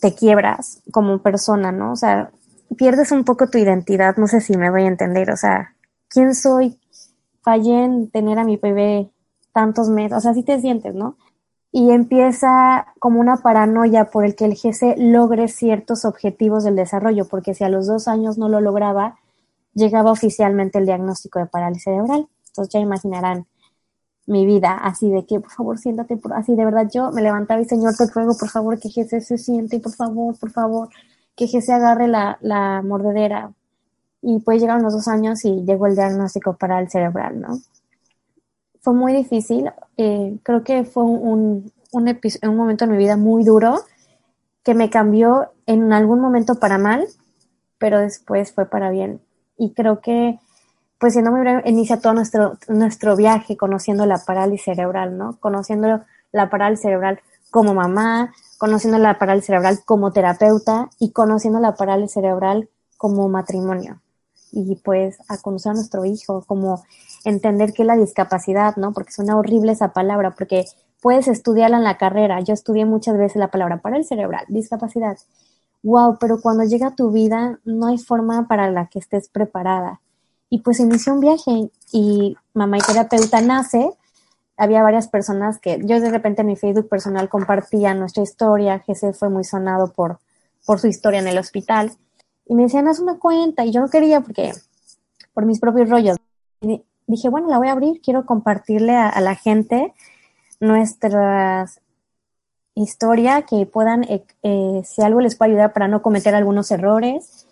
te 0.00 0.14
quiebras 0.14 0.82
como 0.92 1.22
persona, 1.22 1.72
¿no? 1.72 1.92
O 1.92 1.96
sea, 1.96 2.30
pierdes 2.76 3.12
un 3.12 3.24
poco 3.24 3.48
tu 3.48 3.58
identidad, 3.58 4.16
no 4.16 4.26
sé 4.26 4.40
si 4.40 4.56
me 4.56 4.70
voy 4.70 4.82
a 4.82 4.88
entender, 4.88 5.30
o 5.30 5.36
sea, 5.36 5.74
¿quién 6.08 6.34
soy? 6.34 6.78
Fallé 7.42 7.84
en 7.84 8.10
tener 8.10 8.38
a 8.38 8.44
mi 8.44 8.56
bebé 8.56 9.10
tantos 9.52 9.88
meses, 9.88 10.18
o 10.18 10.20
sea, 10.20 10.32
así 10.32 10.42
te 10.42 10.60
sientes, 10.60 10.94
¿no? 10.94 11.16
Y 11.72 11.90
empieza 11.90 12.86
como 12.98 13.20
una 13.20 13.38
paranoia 13.38 14.06
por 14.06 14.24
el 14.24 14.34
que 14.36 14.46
el 14.46 14.54
GC 14.54 14.96
logre 14.98 15.48
ciertos 15.48 16.04
objetivos 16.04 16.64
del 16.64 16.76
desarrollo, 16.76 17.26
porque 17.26 17.54
si 17.54 17.64
a 17.64 17.68
los 17.68 17.86
dos 17.86 18.08
años 18.08 18.38
no 18.38 18.48
lo 18.48 18.60
lograba, 18.60 19.18
llegaba 19.74 20.12
oficialmente 20.12 20.78
el 20.78 20.86
diagnóstico 20.86 21.38
de 21.38 21.46
parálisis 21.46 21.84
cerebral. 21.84 22.28
Entonces 22.48 22.72
ya 22.72 22.80
imaginarán 22.80 23.46
mi 24.26 24.44
vida 24.46 24.74
así 24.74 25.10
de 25.10 25.24
que, 25.26 25.40
por 25.40 25.50
favor, 25.50 25.78
siéntate, 25.78 26.20
así 26.34 26.54
de 26.54 26.64
verdad 26.64 26.88
yo 26.92 27.10
me 27.12 27.22
levantaba 27.22 27.60
y 27.60 27.64
Señor, 27.64 27.94
te 27.96 28.06
ruego, 28.06 28.36
por 28.38 28.50
favor, 28.50 28.78
que 28.78 28.90
GC 28.90 29.20
se 29.20 29.38
siente, 29.38 29.80
por 29.80 29.92
favor, 29.94 30.38
por 30.38 30.50
favor, 30.50 30.88
que 31.34 31.46
GC 31.46 31.70
agarre 31.72 32.08
la, 32.08 32.38
la 32.42 32.82
mordedera. 32.82 33.52
Y 34.20 34.40
pues 34.40 34.60
llegaron 34.60 34.82
los 34.82 34.92
dos 34.92 35.08
años 35.08 35.44
y 35.44 35.64
llegó 35.64 35.86
el 35.86 35.94
diagnóstico 35.94 36.56
para 36.56 36.80
el 36.80 36.90
cerebral, 36.90 37.40
¿no? 37.40 37.58
Fue 38.80 38.94
muy 38.94 39.12
difícil, 39.12 39.70
eh, 39.96 40.38
creo 40.42 40.64
que 40.64 40.84
fue 40.84 41.02
un, 41.02 41.72
un, 41.92 42.18
un 42.42 42.56
momento 42.56 42.84
en 42.84 42.90
mi 42.90 42.96
vida 42.96 43.16
muy 43.16 43.44
duro 43.44 43.80
que 44.62 44.74
me 44.74 44.90
cambió 44.90 45.52
en 45.66 45.92
algún 45.92 46.20
momento 46.20 46.56
para 46.56 46.78
mal, 46.78 47.06
pero 47.78 48.00
después 48.00 48.52
fue 48.52 48.66
para 48.66 48.90
bien 48.90 49.20
y 49.58 49.72
creo 49.74 50.00
que, 50.00 50.38
pues 50.98 51.12
siendo 51.12 51.30
muy 51.30 51.40
breve, 51.40 51.68
inicia 51.68 52.00
todo 52.00 52.14
nuestro, 52.14 52.56
nuestro 52.68 53.16
viaje 53.16 53.56
conociendo 53.56 54.06
la 54.06 54.18
parálisis 54.24 54.64
cerebral, 54.64 55.18
¿no? 55.18 55.36
Conociendo 55.40 56.02
la 56.32 56.48
parálisis 56.48 56.82
cerebral 56.82 57.20
como 57.50 57.74
mamá, 57.74 58.32
conociendo 58.56 58.98
la 58.98 59.18
parálisis 59.18 59.46
cerebral 59.46 59.80
como 59.84 60.12
terapeuta 60.12 60.88
y 60.98 61.12
conociendo 61.12 61.60
la 61.60 61.74
parálisis 61.74 62.14
cerebral 62.14 62.70
como 62.96 63.28
matrimonio. 63.28 64.00
Y 64.52 64.76
pues 64.76 65.18
a 65.28 65.38
conocer 65.38 65.70
a 65.70 65.74
nuestro 65.74 66.04
hijo, 66.04 66.44
como 66.46 66.82
entender 67.24 67.72
qué 67.72 67.82
es 67.82 67.86
la 67.86 67.96
discapacidad, 67.96 68.76
¿no? 68.76 68.92
Porque 68.92 69.12
suena 69.12 69.36
horrible 69.36 69.72
esa 69.72 69.92
palabra, 69.92 70.34
porque 70.36 70.64
puedes 71.00 71.28
estudiarla 71.28 71.78
en 71.78 71.84
la 71.84 71.98
carrera. 71.98 72.40
Yo 72.40 72.54
estudié 72.54 72.84
muchas 72.84 73.16
veces 73.18 73.36
la 73.36 73.50
palabra 73.50 73.80
parálisis 73.80 74.08
cerebral, 74.08 74.44
discapacidad 74.48 75.18
wow, 75.82 76.18
pero 76.18 76.40
cuando 76.40 76.64
llega 76.64 76.94
tu 76.94 77.10
vida 77.10 77.58
no 77.64 77.86
hay 77.86 77.98
forma 77.98 78.46
para 78.48 78.70
la 78.70 78.86
que 78.86 78.98
estés 78.98 79.28
preparada. 79.28 80.00
Y 80.50 80.60
pues 80.60 80.80
inició 80.80 81.14
un 81.14 81.20
viaje 81.20 81.70
y 81.92 82.36
mamá 82.54 82.78
y 82.78 82.80
terapeuta 82.80 83.40
nace. 83.40 83.90
Había 84.56 84.82
varias 84.82 85.08
personas 85.08 85.58
que 85.58 85.78
yo 85.84 86.00
de 86.00 86.10
repente 86.10 86.40
en 86.40 86.48
mi 86.48 86.56
Facebook 86.56 86.88
personal 86.88 87.28
compartía 87.28 87.94
nuestra 87.94 88.22
historia. 88.22 88.80
Jesse 88.80 89.16
fue 89.16 89.28
muy 89.28 89.44
sonado 89.44 89.92
por, 89.92 90.18
por 90.64 90.80
su 90.80 90.88
historia 90.88 91.20
en 91.20 91.28
el 91.28 91.38
hospital. 91.38 91.92
Y 92.48 92.54
me 92.54 92.62
decían, 92.64 92.88
haz 92.88 92.98
una 92.98 93.18
cuenta. 93.18 93.64
Y 93.64 93.72
yo 93.72 93.80
no 93.80 93.88
quería 93.88 94.20
porque, 94.20 94.52
por 95.34 95.46
mis 95.46 95.60
propios 95.60 95.88
rollos. 95.88 96.16
Y 96.60 96.82
dije, 97.06 97.28
bueno, 97.28 97.48
la 97.48 97.58
voy 97.58 97.68
a 97.68 97.72
abrir. 97.72 98.00
Quiero 98.00 98.26
compartirle 98.26 98.96
a, 98.96 99.20
la 99.20 99.34
gente 99.34 99.94
nuestras 100.60 101.80
historia 102.74 103.42
que 103.42 103.66
puedan, 103.66 104.04
eh, 104.04 104.24
eh, 104.42 104.82
si 104.84 105.02
algo 105.02 105.20
les 105.20 105.36
puede 105.36 105.50
ayudar 105.50 105.72
para 105.72 105.88
no 105.88 106.00
cometer 106.00 106.34
algunos 106.34 106.70
errores 106.70 107.46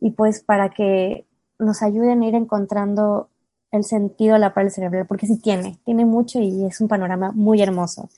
y 0.00 0.10
pues 0.10 0.42
para 0.42 0.70
que 0.70 1.24
nos 1.60 1.82
ayuden 1.82 2.22
a 2.22 2.26
ir 2.26 2.34
encontrando 2.34 3.28
el 3.70 3.84
sentido 3.84 4.34
de 4.34 4.40
la 4.40 4.52
parálisis 4.52 4.76
cerebral, 4.76 5.06
porque 5.06 5.26
sí 5.26 5.38
tiene, 5.38 5.78
tiene 5.84 6.04
mucho 6.04 6.40
y 6.40 6.66
es 6.66 6.80
un 6.80 6.88
panorama 6.88 7.32
muy 7.32 7.62
hermoso. 7.62 8.08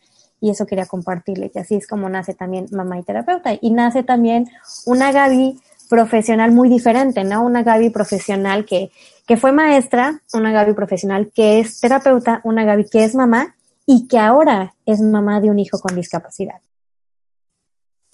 Y 0.40 0.50
eso 0.50 0.66
quería 0.66 0.86
compartirle, 0.86 1.50
que 1.50 1.60
así 1.60 1.76
es 1.76 1.86
como 1.86 2.08
nace 2.08 2.34
también 2.34 2.66
mamá 2.72 2.98
y 2.98 3.02
terapeuta. 3.02 3.52
Y 3.60 3.70
nace 3.70 4.02
también 4.02 4.48
una 4.84 5.12
Gaby 5.12 5.58
profesional 5.88 6.52
muy 6.52 6.68
diferente, 6.68 7.24
¿no? 7.24 7.44
Una 7.44 7.62
Gaby 7.62 7.90
profesional 7.90 8.64
que, 8.64 8.90
que 9.26 9.36
fue 9.36 9.52
maestra, 9.52 10.20
una 10.32 10.52
Gaby 10.52 10.74
profesional 10.74 11.30
que 11.34 11.60
es 11.60 11.80
terapeuta, 11.80 12.40
una 12.44 12.64
Gaby 12.64 12.88
que 12.90 13.04
es 13.04 13.14
mamá 13.14 13.54
y 13.86 14.06
que 14.08 14.18
ahora 14.18 14.74
es 14.86 15.00
mamá 15.00 15.40
de 15.40 15.50
un 15.50 15.58
hijo 15.58 15.78
con 15.78 15.94
discapacidad. 15.94 16.60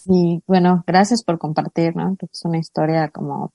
Y 0.07 0.43
bueno, 0.47 0.83
gracias 0.87 1.23
por 1.23 1.39
compartir, 1.39 1.95
¿no? 1.95 2.17
Es 2.33 2.45
una 2.45 2.59
historia 2.59 3.09
como 3.11 3.53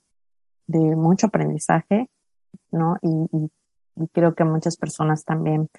de 0.66 0.96
mucho 0.96 1.26
aprendizaje, 1.28 2.08
¿no? 2.70 2.96
Y, 3.02 3.50
creo 4.12 4.34
que 4.34 4.44
muchas 4.44 4.76
personas 4.76 5.24
también 5.24 5.70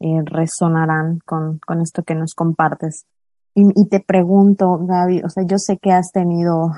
eh, 0.00 0.20
resonarán 0.24 1.20
con, 1.24 1.60
con 1.60 1.80
esto 1.80 2.02
que 2.02 2.16
nos 2.16 2.34
compartes. 2.34 3.06
Y, 3.54 3.62
y, 3.80 3.86
te 3.86 4.00
pregunto, 4.00 4.78
Gaby, 4.84 5.22
o 5.22 5.28
sea, 5.28 5.44
yo 5.44 5.56
sé 5.58 5.78
que 5.78 5.92
has 5.92 6.10
tenido, 6.10 6.72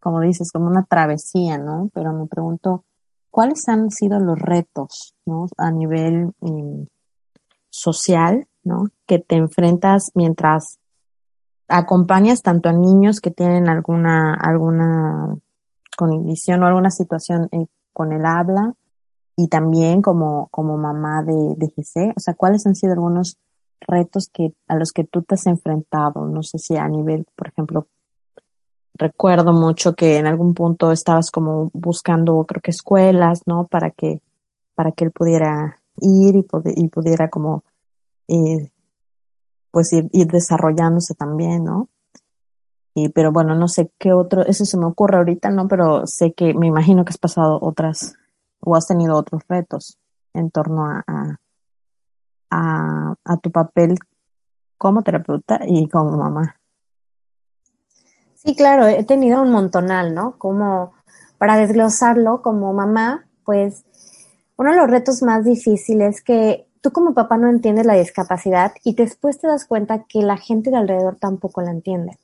como 0.00 0.20
dices, 0.20 0.50
como 0.52 0.66
una 0.66 0.84
travesía, 0.84 1.58
¿no? 1.58 1.90
Pero 1.92 2.12
me 2.12 2.26
pregunto, 2.26 2.84
¿cuáles 3.30 3.68
han 3.68 3.90
sido 3.90 4.18
los 4.20 4.38
retos, 4.38 5.14
¿no? 5.26 5.46
A 5.56 5.70
nivel 5.70 6.32
eh, 6.42 6.86
social, 7.70 8.46
¿no? 8.64 8.84
Que 9.06 9.18
te 9.18 9.36
enfrentas 9.36 10.10
mientras 10.14 10.78
acompañas 11.68 12.42
tanto 12.42 12.68
a 12.68 12.72
niños 12.72 13.20
que 13.20 13.30
tienen 13.30 13.68
alguna, 13.68 14.34
alguna 14.34 15.36
condición 15.96 16.62
o 16.62 16.66
alguna 16.66 16.90
situación 16.90 17.48
con 17.92 18.12
el 18.12 18.24
habla 18.24 18.74
y 19.36 19.48
también 19.48 20.02
como, 20.02 20.48
como 20.50 20.76
mamá 20.76 21.22
de, 21.22 21.54
de. 21.56 22.12
O 22.16 22.20
sea, 22.20 22.34
¿cuáles 22.34 22.66
han 22.66 22.74
sido 22.74 22.94
algunos 22.94 23.38
retos 23.80 24.30
que, 24.32 24.52
a 24.66 24.76
los 24.76 24.92
que 24.92 25.04
tú 25.04 25.22
te 25.22 25.34
has 25.34 25.46
enfrentado? 25.46 26.26
No 26.26 26.42
sé 26.42 26.58
si 26.58 26.76
a 26.76 26.88
nivel, 26.88 27.26
por 27.36 27.48
ejemplo, 27.48 27.86
recuerdo 28.98 29.52
mucho 29.52 29.94
que 29.94 30.18
en 30.18 30.26
algún 30.26 30.54
punto 30.54 30.92
estabas 30.92 31.30
como 31.30 31.70
buscando, 31.72 32.44
creo 32.44 32.60
que 32.60 32.72
escuelas, 32.72 33.42
¿no? 33.46 33.66
Para 33.66 33.90
que, 33.90 34.20
para 34.74 34.92
que 34.92 35.04
él 35.04 35.12
pudiera 35.12 35.80
ir 36.00 36.34
y, 36.36 36.88
pudiera 36.88 37.30
como 37.30 37.64
eh, 38.28 38.70
pues 39.70 39.92
ir, 39.92 40.10
desarrollándose 40.26 41.14
también, 41.14 41.64
¿no? 41.64 41.88
Y, 42.94 43.10
pero 43.10 43.32
bueno, 43.32 43.54
no 43.54 43.68
sé 43.68 43.92
qué 43.98 44.12
otro, 44.12 44.42
eso 44.42 44.64
se 44.64 44.76
me 44.76 44.86
ocurre 44.86 45.18
ahorita, 45.18 45.50
¿no? 45.50 45.68
Pero 45.68 46.06
sé 46.06 46.32
que 46.32 46.52
me 46.54 46.66
imagino 46.66 47.04
que 47.04 47.10
has 47.10 47.18
pasado 47.18 47.58
otras 47.62 48.14
o 48.60 48.74
has 48.74 48.86
tenido 48.86 49.16
otros 49.16 49.42
retos 49.48 49.98
en 50.34 50.50
torno 50.50 50.84
a, 50.84 51.38
a 52.50 53.36
tu 53.40 53.50
papel 53.52 53.96
como 54.76 55.02
terapeuta 55.02 55.60
y 55.66 55.88
como 55.88 56.16
mamá. 56.16 56.57
Sí, 58.44 58.54
claro, 58.54 58.86
he 58.86 59.02
tenido 59.02 59.42
un 59.42 59.50
montonal, 59.50 60.14
¿no? 60.14 60.38
Como 60.38 60.92
para 61.38 61.56
desglosarlo 61.56 62.40
como 62.40 62.72
mamá, 62.72 63.26
pues 63.44 63.84
uno 64.56 64.70
de 64.70 64.76
los 64.76 64.88
retos 64.88 65.22
más 65.22 65.44
difíciles 65.44 66.22
que 66.22 66.68
tú 66.80 66.92
como 66.92 67.14
papá 67.14 67.36
no 67.36 67.48
entiendes 67.48 67.84
la 67.84 67.94
discapacidad 67.94 68.72
y 68.84 68.94
después 68.94 69.40
te 69.40 69.48
das 69.48 69.64
cuenta 69.64 70.04
que 70.08 70.20
la 70.22 70.36
gente 70.36 70.70
de 70.70 70.76
alrededor 70.76 71.16
tampoco 71.16 71.62
la 71.62 71.72
entiende. 71.72 72.16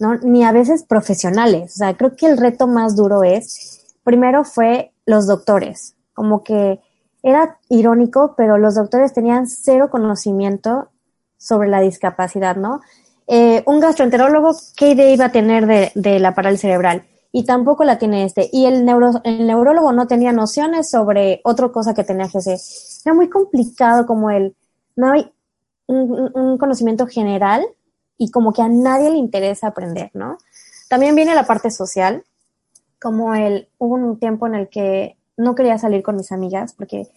¿no? 0.00 0.16
Ni 0.16 0.42
a 0.42 0.50
veces 0.50 0.82
profesionales. 0.82 1.74
O 1.74 1.78
sea, 1.78 1.96
creo 1.96 2.16
que 2.16 2.26
el 2.26 2.36
reto 2.36 2.66
más 2.66 2.96
duro 2.96 3.22
es, 3.22 3.94
primero 4.02 4.42
fue 4.42 4.92
los 5.06 5.28
doctores, 5.28 5.94
como 6.12 6.42
que 6.42 6.80
era 7.22 7.58
irónico, 7.68 8.34
pero 8.36 8.58
los 8.58 8.74
doctores 8.74 9.12
tenían 9.12 9.46
cero 9.46 9.90
conocimiento 9.90 10.88
sobre 11.38 11.68
la 11.68 11.80
discapacidad, 11.80 12.56
¿no? 12.56 12.80
Eh, 13.26 13.62
un 13.66 13.80
gastroenterólogo, 13.80 14.56
¿qué 14.76 14.90
idea 14.90 15.10
iba 15.10 15.26
a 15.26 15.32
tener 15.32 15.66
de, 15.66 15.92
de 15.94 16.18
la 16.20 16.34
parálisis 16.34 16.62
cerebral? 16.62 17.04
y 17.36 17.42
tampoco 17.42 17.82
la 17.82 17.98
tiene 17.98 18.22
este. 18.22 18.48
Y 18.52 18.66
el, 18.66 18.84
neuro, 18.84 19.20
el 19.24 19.44
neurólogo 19.44 19.90
no 19.90 20.06
tenía 20.06 20.30
nociones 20.30 20.88
sobre 20.88 21.40
otra 21.42 21.68
cosa 21.70 21.92
que 21.92 22.04
tenía 22.04 22.28
GC. 22.28 22.56
Era 23.04 23.12
muy 23.12 23.28
complicado 23.28 24.06
como 24.06 24.30
el, 24.30 24.54
no 24.94 25.10
hay 25.10 25.32
un, 25.86 26.58
conocimiento 26.58 27.08
general 27.08 27.66
y 28.16 28.30
como 28.30 28.52
que 28.52 28.62
a 28.62 28.68
nadie 28.68 29.10
le 29.10 29.16
interesa 29.16 29.66
aprender, 29.66 30.12
¿no? 30.14 30.38
También 30.88 31.16
viene 31.16 31.34
la 31.34 31.44
parte 31.44 31.72
social, 31.72 32.22
como 33.00 33.34
el, 33.34 33.68
hubo 33.78 33.96
un 33.96 34.16
tiempo 34.20 34.46
en 34.46 34.54
el 34.54 34.68
que 34.68 35.16
no 35.36 35.56
quería 35.56 35.76
salir 35.76 36.04
con 36.04 36.14
mis 36.14 36.30
amigas 36.30 36.72
porque 36.72 37.08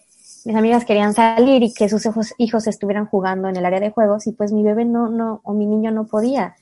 mis 0.46 0.56
amigas 0.56 0.86
querían 0.86 1.14
salir 1.14 1.64
y 1.64 1.74
que 1.74 1.90
sus 1.90 2.06
hijos, 2.06 2.34
hijos 2.38 2.68
estuvieran 2.68 3.06
jugando 3.06 3.48
en 3.48 3.56
el 3.56 3.66
área 3.66 3.80
de 3.80 3.92
juegos 3.92 4.28
y 4.28 4.32
pues 4.32 4.52
mi 4.52 4.64
bebé 4.64 4.86
no, 4.86 5.10
no, 5.10 5.42
o 5.44 5.54
mi 5.54 5.66
niño 5.66 5.92
no 5.92 6.06
podía 6.06 6.56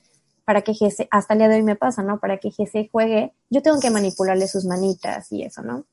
para 0.45 0.61
que 0.61 0.73
Jesse, 0.73 1.07
hasta 1.09 1.33
el 1.33 1.39
día 1.39 1.49
de 1.49 1.55
hoy 1.55 1.63
me 1.63 1.75
pasa, 1.75 2.03
¿no? 2.03 2.19
Para 2.19 2.38
que 2.38 2.51
Jesse 2.51 2.88
juegue, 2.91 3.33
yo 3.49 3.61
tengo 3.63 3.79
que 3.79 3.89
manipularle 3.89 4.47
sus 4.47 4.65
manitas 4.65 5.31
y 5.31 5.43
eso, 5.43 5.63
¿no? 5.63 5.85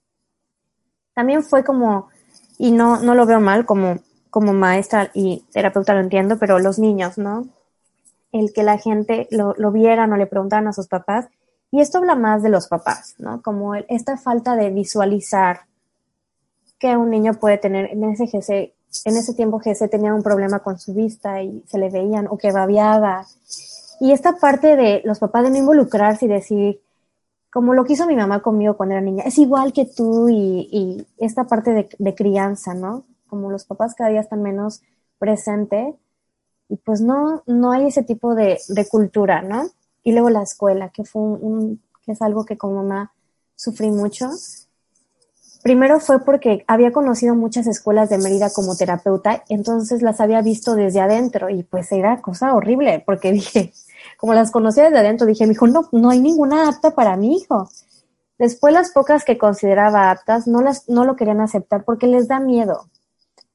También 1.14 1.42
fue 1.42 1.64
como, 1.64 2.10
y 2.58 2.70
no, 2.70 3.00
no 3.00 3.14
lo 3.14 3.26
veo 3.26 3.40
mal 3.40 3.64
como, 3.64 3.98
como 4.30 4.52
maestra 4.52 5.10
y 5.14 5.44
terapeuta 5.52 5.94
lo 5.94 6.00
entiendo, 6.00 6.38
pero 6.38 6.58
los 6.58 6.78
niños, 6.78 7.16
¿no? 7.16 7.48
El 8.30 8.52
que 8.52 8.62
la 8.62 8.78
gente 8.78 9.26
lo, 9.30 9.54
lo 9.56 9.72
viera, 9.72 10.06
no 10.06 10.16
le 10.16 10.26
preguntaran 10.26 10.68
a 10.68 10.72
sus 10.72 10.86
papás. 10.86 11.28
Y 11.70 11.80
esto 11.80 11.98
habla 11.98 12.14
más 12.14 12.42
de 12.42 12.50
los 12.50 12.68
papás, 12.68 13.14
¿no? 13.18 13.40
Como 13.40 13.74
esta 13.74 14.18
falta 14.18 14.54
de 14.54 14.68
visualizar 14.70 15.62
que 16.82 16.96
un 16.96 17.10
niño 17.10 17.34
puede 17.34 17.58
tener 17.58 17.92
en 17.92 18.02
ese 18.02 18.26
GC, 18.26 18.74
en 19.04 19.16
ese 19.16 19.34
tiempo 19.34 19.60
GC 19.60 19.88
tenía 19.88 20.12
un 20.12 20.24
problema 20.24 20.58
con 20.58 20.80
su 20.80 20.92
vista 20.92 21.40
y 21.40 21.62
se 21.68 21.78
le 21.78 21.90
veían 21.90 22.26
o 22.28 22.36
que 22.36 22.50
babiaba 22.50 23.24
y 24.00 24.10
esta 24.10 24.32
parte 24.32 24.74
de 24.74 25.00
los 25.04 25.20
papás 25.20 25.44
de 25.44 25.50
no 25.50 25.58
involucrarse 25.58 26.24
y 26.24 26.28
decir, 26.28 26.80
como 27.52 27.72
lo 27.72 27.84
que 27.84 27.92
hizo 27.92 28.04
mi 28.04 28.16
mamá 28.16 28.42
conmigo 28.42 28.76
cuando 28.76 28.96
era 28.96 29.00
niña, 29.00 29.22
es 29.24 29.38
igual 29.38 29.72
que 29.72 29.84
tú 29.84 30.28
y, 30.28 30.68
y 30.72 31.06
esta 31.18 31.44
parte 31.44 31.70
de, 31.70 31.88
de, 31.96 32.14
crianza, 32.16 32.74
¿no? 32.74 33.04
Como 33.28 33.52
los 33.52 33.64
papás 33.64 33.94
cada 33.94 34.10
día 34.10 34.20
están 34.20 34.42
menos 34.42 34.82
presentes 35.20 35.94
y 36.68 36.76
pues 36.78 37.00
no, 37.00 37.44
no 37.46 37.70
hay 37.70 37.86
ese 37.86 38.02
tipo 38.02 38.34
de, 38.34 38.58
de 38.66 38.88
cultura, 38.88 39.40
¿no? 39.40 39.68
Y 40.02 40.10
luego 40.10 40.30
la 40.30 40.42
escuela, 40.42 40.88
que 40.88 41.04
fue 41.04 41.22
un, 41.22 41.80
que 42.04 42.10
es 42.10 42.22
algo 42.22 42.44
que 42.44 42.58
como 42.58 42.82
mamá 42.82 43.12
sufrí 43.54 43.92
mucho. 43.92 44.30
Primero 45.62 46.00
fue 46.00 46.24
porque 46.24 46.64
había 46.66 46.90
conocido 46.90 47.36
muchas 47.36 47.68
escuelas 47.68 48.10
de 48.10 48.18
Mérida 48.18 48.50
como 48.50 48.76
terapeuta, 48.76 49.44
entonces 49.48 50.02
las 50.02 50.20
había 50.20 50.42
visto 50.42 50.74
desde 50.74 51.00
adentro 51.00 51.50
y 51.50 51.62
pues 51.62 51.92
era 51.92 52.20
cosa 52.20 52.54
horrible 52.54 53.02
porque 53.06 53.30
dije, 53.32 53.72
como 54.16 54.34
las 54.34 54.50
conocía 54.50 54.84
desde 54.84 54.98
adentro, 54.98 55.26
dije, 55.26 55.46
mi 55.46 55.52
hijo, 55.52 55.68
no, 55.68 55.88
no 55.92 56.10
hay 56.10 56.20
ninguna 56.20 56.68
apta 56.68 56.96
para 56.96 57.16
mi 57.16 57.36
hijo. 57.36 57.68
Después 58.38 58.74
las 58.74 58.90
pocas 58.90 59.24
que 59.24 59.38
consideraba 59.38 60.10
aptas 60.10 60.48
no 60.48 60.62
las, 60.62 60.88
no 60.88 61.04
lo 61.04 61.14
querían 61.14 61.40
aceptar 61.40 61.84
porque 61.84 62.08
les 62.08 62.26
da 62.26 62.40
miedo. 62.40 62.88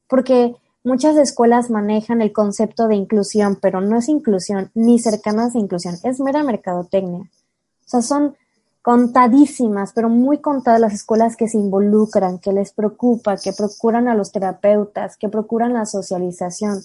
Porque 0.08 0.56
muchas 0.86 1.18
escuelas 1.18 1.70
manejan 1.70 2.22
el 2.22 2.32
concepto 2.32 2.88
de 2.88 2.96
inclusión, 2.96 3.58
pero 3.62 3.82
no 3.82 3.98
es 3.98 4.08
inclusión 4.08 4.72
ni 4.74 5.00
cercanas 5.00 5.56
a 5.56 5.60
inclusión, 5.60 5.96
es 6.04 6.22
mera 6.22 6.42
mercadotecnia. 6.44 7.20
O 7.20 7.90
sea, 7.90 8.02
son 8.02 8.38
contadísimas, 8.88 9.92
pero 9.92 10.08
muy 10.08 10.38
contadas 10.38 10.80
las 10.80 10.94
escuelas 10.94 11.36
que 11.36 11.50
se 11.50 11.58
involucran, 11.58 12.40
que 12.40 12.54
les 12.54 12.72
preocupa, 12.72 13.36
que 13.36 13.52
procuran 13.52 14.08
a 14.08 14.16
los 14.16 14.32
terapeutas, 14.32 15.18
que 15.18 15.28
procuran 15.28 15.74
la 15.74 15.86
socialización. 15.86 16.80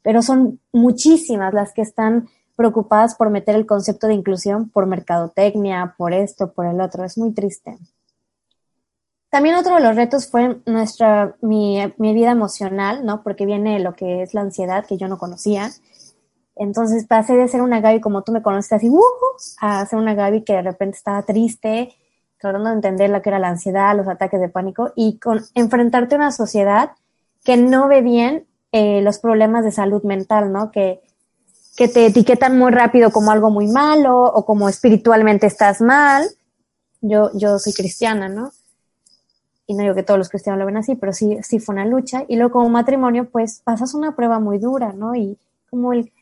Pero 0.00 0.22
son 0.22 0.58
muchísimas 0.72 1.52
las 1.52 1.74
que 1.74 1.82
están 1.82 2.30
preocupadas 2.56 3.14
por 3.14 3.28
meter 3.28 3.56
el 3.56 3.66
concepto 3.66 4.06
de 4.06 4.14
inclusión 4.14 4.70
por 4.70 4.86
mercadotecnia, 4.86 5.94
por 5.98 6.14
esto, 6.14 6.54
por 6.54 6.64
el 6.64 6.80
otro. 6.80 7.04
Es 7.04 7.18
muy 7.18 7.34
triste. 7.34 7.76
También 9.28 9.56
otro 9.56 9.74
de 9.74 9.82
los 9.82 9.96
retos 9.96 10.30
fue 10.30 10.62
nuestra, 10.64 11.36
mi, 11.42 11.92
mi 11.98 12.14
vida 12.14 12.30
emocional, 12.30 13.04
¿no? 13.04 13.22
Porque 13.22 13.44
viene 13.44 13.80
lo 13.80 13.94
que 13.94 14.22
es 14.22 14.32
la 14.32 14.40
ansiedad 14.40 14.86
que 14.86 14.96
yo 14.96 15.08
no 15.08 15.18
conocía 15.18 15.68
entonces 16.56 17.06
pasé 17.06 17.36
de 17.36 17.48
ser 17.48 17.60
una 17.60 17.80
Gaby 17.80 18.00
como 18.00 18.22
tú 18.22 18.32
me 18.32 18.42
conoces 18.42 18.72
así, 18.72 18.88
uh, 18.88 19.00
a 19.60 19.84
ser 19.86 19.98
una 19.98 20.14
Gaby 20.14 20.42
que 20.42 20.54
de 20.54 20.62
repente 20.62 20.96
estaba 20.96 21.22
triste, 21.22 21.94
tratando 22.38 22.70
de 22.70 22.76
entender 22.76 23.10
lo 23.10 23.20
que 23.22 23.28
era 23.28 23.38
la 23.38 23.48
ansiedad, 23.48 23.96
los 23.96 24.08
ataques 24.08 24.40
de 24.40 24.48
pánico 24.48 24.92
y 24.96 25.18
con 25.18 25.44
enfrentarte 25.54 26.14
a 26.14 26.18
una 26.18 26.32
sociedad 26.32 26.92
que 27.44 27.56
no 27.56 27.88
ve 27.88 28.00
bien 28.00 28.46
eh, 28.72 29.02
los 29.02 29.18
problemas 29.18 29.64
de 29.64 29.72
salud 29.72 30.02
mental, 30.02 30.52
¿no? 30.52 30.70
Que, 30.70 31.02
que 31.76 31.88
te 31.88 32.06
etiquetan 32.06 32.58
muy 32.58 32.72
rápido 32.72 33.10
como 33.10 33.30
algo 33.30 33.50
muy 33.50 33.68
malo 33.68 34.22
o 34.22 34.44
como 34.46 34.68
espiritualmente 34.68 35.46
estás 35.46 35.80
mal. 35.80 36.26
Yo, 37.02 37.30
yo 37.34 37.58
soy 37.58 37.74
cristiana, 37.74 38.28
¿no? 38.28 38.50
Y 39.66 39.74
no 39.74 39.82
digo 39.82 39.94
que 39.94 40.02
todos 40.02 40.18
los 40.18 40.28
cristianos 40.28 40.58
lo 40.58 40.66
ven 40.66 40.76
así, 40.76 40.94
pero 40.94 41.12
sí, 41.12 41.38
sí 41.42 41.58
fue 41.58 41.74
una 41.74 41.84
lucha. 41.84 42.24
Y 42.28 42.36
luego 42.36 42.52
como 42.52 42.68
matrimonio, 42.70 43.28
pues 43.30 43.60
pasas 43.62 43.94
una 43.94 44.16
prueba 44.16 44.38
muy 44.38 44.58
dura, 44.58 44.92
¿no? 44.92 45.14
Y 45.14 45.38
como 45.68 45.92
el 45.92 46.12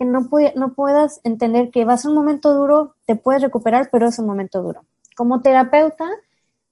que 0.00 0.06
no, 0.06 0.30
no 0.56 0.72
puedas 0.72 1.20
entender 1.24 1.70
que 1.70 1.84
va 1.84 1.92
a 1.92 2.08
un 2.08 2.14
momento 2.14 2.54
duro, 2.54 2.94
te 3.04 3.16
puedes 3.16 3.42
recuperar, 3.42 3.90
pero 3.92 4.08
es 4.08 4.18
un 4.18 4.24
momento 4.24 4.62
duro. 4.62 4.80
Como 5.14 5.42
terapeuta, 5.42 6.08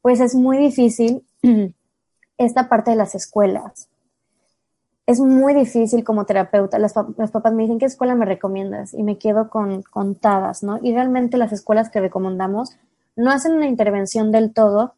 pues 0.01 0.21
es 0.21 0.35
muy 0.35 0.57
difícil 0.57 1.27
esta 2.39 2.71
parte 2.71 2.93
de 2.93 2.97
las 2.97 3.15
escuelas. 3.15 3.91
Es 5.05 5.21
muy 5.21 5.53
difícil 5.53 6.05
como 6.05 6.25
terapeuta. 6.25 6.79
Las, 6.79 6.95
papás 6.95 7.53
me 7.53 7.65
dicen, 7.65 7.79
¿qué 7.79 7.85
escuela 7.85 8.15
me 8.15 8.25
recomiendas? 8.25 8.95
Y 8.95 9.03
me 9.03 9.19
quedo 9.19 9.51
con 9.51 9.83
contadas, 9.83 10.63
¿no? 10.63 10.79
Y 10.83 10.95
realmente 10.95 11.37
las 11.37 11.53
escuelas 11.53 11.91
que 11.91 12.01
recomendamos 12.01 12.79
no 13.15 13.31
hacen 13.31 13.53
una 13.53 13.67
intervención 13.67 14.33
del 14.33 14.55
todo 14.55 14.95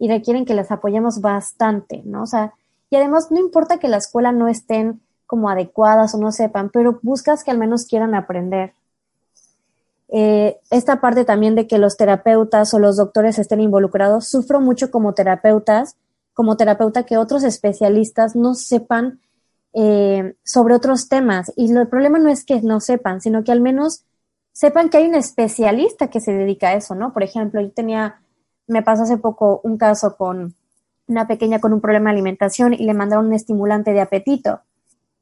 y 0.00 0.08
requieren 0.08 0.44
que 0.44 0.54
las 0.54 0.72
apoyemos 0.72 1.20
bastante, 1.20 2.02
¿no? 2.04 2.24
O 2.24 2.26
sea, 2.26 2.54
y 2.90 2.96
además 2.96 3.30
no 3.30 3.38
importa 3.38 3.78
que 3.78 3.86
la 3.86 3.98
escuela 3.98 4.32
no 4.32 4.48
estén 4.48 5.00
como 5.28 5.50
adecuadas 5.50 6.14
o 6.14 6.18
no 6.18 6.32
sepan, 6.32 6.70
pero 6.70 6.98
buscas 7.02 7.44
que 7.44 7.50
al 7.50 7.58
menos 7.58 7.84
quieran 7.84 8.14
aprender. 8.14 8.72
Eh, 10.08 10.58
esta 10.70 11.02
parte 11.02 11.26
también 11.26 11.54
de 11.54 11.66
que 11.66 11.76
los 11.76 11.98
terapeutas 11.98 12.72
o 12.72 12.78
los 12.78 12.96
doctores 12.96 13.38
estén 13.38 13.60
involucrados, 13.60 14.26
sufro 14.26 14.58
mucho 14.58 14.90
como 14.90 15.12
terapeutas, 15.12 15.96
como 16.32 16.56
terapeuta 16.56 17.04
que 17.04 17.18
otros 17.18 17.44
especialistas 17.44 18.36
no 18.36 18.54
sepan 18.54 19.20
eh, 19.74 20.34
sobre 20.44 20.74
otros 20.74 21.10
temas. 21.10 21.52
Y 21.56 21.70
el 21.70 21.88
problema 21.88 22.18
no 22.18 22.30
es 22.30 22.46
que 22.46 22.62
no 22.62 22.80
sepan, 22.80 23.20
sino 23.20 23.44
que 23.44 23.52
al 23.52 23.60
menos 23.60 24.04
sepan 24.52 24.88
que 24.88 24.96
hay 24.96 25.08
un 25.08 25.14
especialista 25.14 26.08
que 26.08 26.20
se 26.20 26.32
dedica 26.32 26.68
a 26.68 26.74
eso, 26.74 26.94
¿no? 26.94 27.12
Por 27.12 27.22
ejemplo, 27.22 27.60
yo 27.60 27.70
tenía, 27.70 28.22
me 28.66 28.82
pasó 28.82 29.02
hace 29.02 29.18
poco 29.18 29.60
un 29.62 29.76
caso 29.76 30.16
con 30.16 30.54
una 31.06 31.26
pequeña 31.26 31.60
con 31.60 31.74
un 31.74 31.82
problema 31.82 32.08
de 32.08 32.14
alimentación 32.14 32.72
y 32.72 32.84
le 32.84 32.94
mandaron 32.94 33.26
un 33.26 33.34
estimulante 33.34 33.92
de 33.92 34.00
apetito 34.00 34.62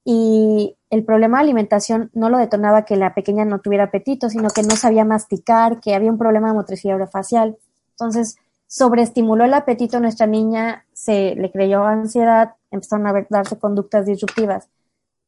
y 0.09 0.77
el 0.89 1.05
problema 1.05 1.39
de 1.39 1.47
alimentación 1.47 2.11
no 2.15 2.31
lo 2.31 2.39
detonaba 2.39 2.85
que 2.85 2.95
la 2.95 3.13
pequeña 3.13 3.45
no 3.45 3.59
tuviera 3.59 3.85
apetito, 3.85 4.31
sino 4.31 4.51
que 4.51 4.63
no 4.63 4.77
sabía 4.77 5.05
masticar, 5.05 5.81
que 5.81 5.97
había 5.97 6.13
un 6.13 6.17
problema 6.17 6.47
de 6.47 6.55
motricidad 6.55 6.95
orofacial. 6.95 7.59
Entonces, 7.91 8.37
sobreestimuló 8.69 9.45
el 9.45 9.53
apetito, 9.53 9.99
nuestra 9.99 10.29
niña 10.29 10.85
se 10.93 11.35
le 11.35 11.51
creyó 11.51 11.83
ansiedad, 11.85 12.55
empezaron 12.71 13.09
a 13.09 13.27
darse 13.29 13.59
conductas 13.59 14.07
disruptivas. 14.07 14.69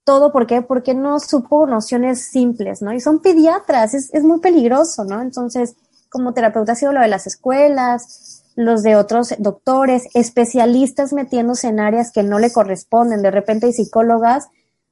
Todo 0.05 0.31
¿por 0.31 0.47
qué? 0.47 0.63
Porque 0.63 0.95
no 0.95 1.19
supo 1.19 1.67
nociones 1.67 2.23
simples, 2.31 2.81
¿no? 2.81 2.93
Y 2.93 3.01
son 3.01 3.19
pediatras, 3.19 3.95
es, 3.95 4.15
es 4.15 4.23
muy 4.23 4.39
peligroso, 4.39 5.05
¿no? 5.05 5.21
Entonces, 5.21 5.75
como 6.09 6.35
terapeuta 6.35 6.73
ha 6.73 6.77
sido 6.77 6.93
lo 6.93 7.01
de 7.01 7.09
las 7.09 7.27
escuelas, 7.27 8.45
los 8.55 8.85
de 8.85 8.95
otros 8.95 9.35
doctores, 9.41 10.07
especialistas 10.15 11.13
metiéndose 11.13 11.67
en 11.67 11.81
áreas 11.81 12.13
que 12.13 12.23
no 12.23 12.39
le 12.39 12.53
corresponden. 12.53 13.23
De 13.23 13.33
repente 13.33 13.67
hay 13.67 13.73
psicólogas 13.73 14.47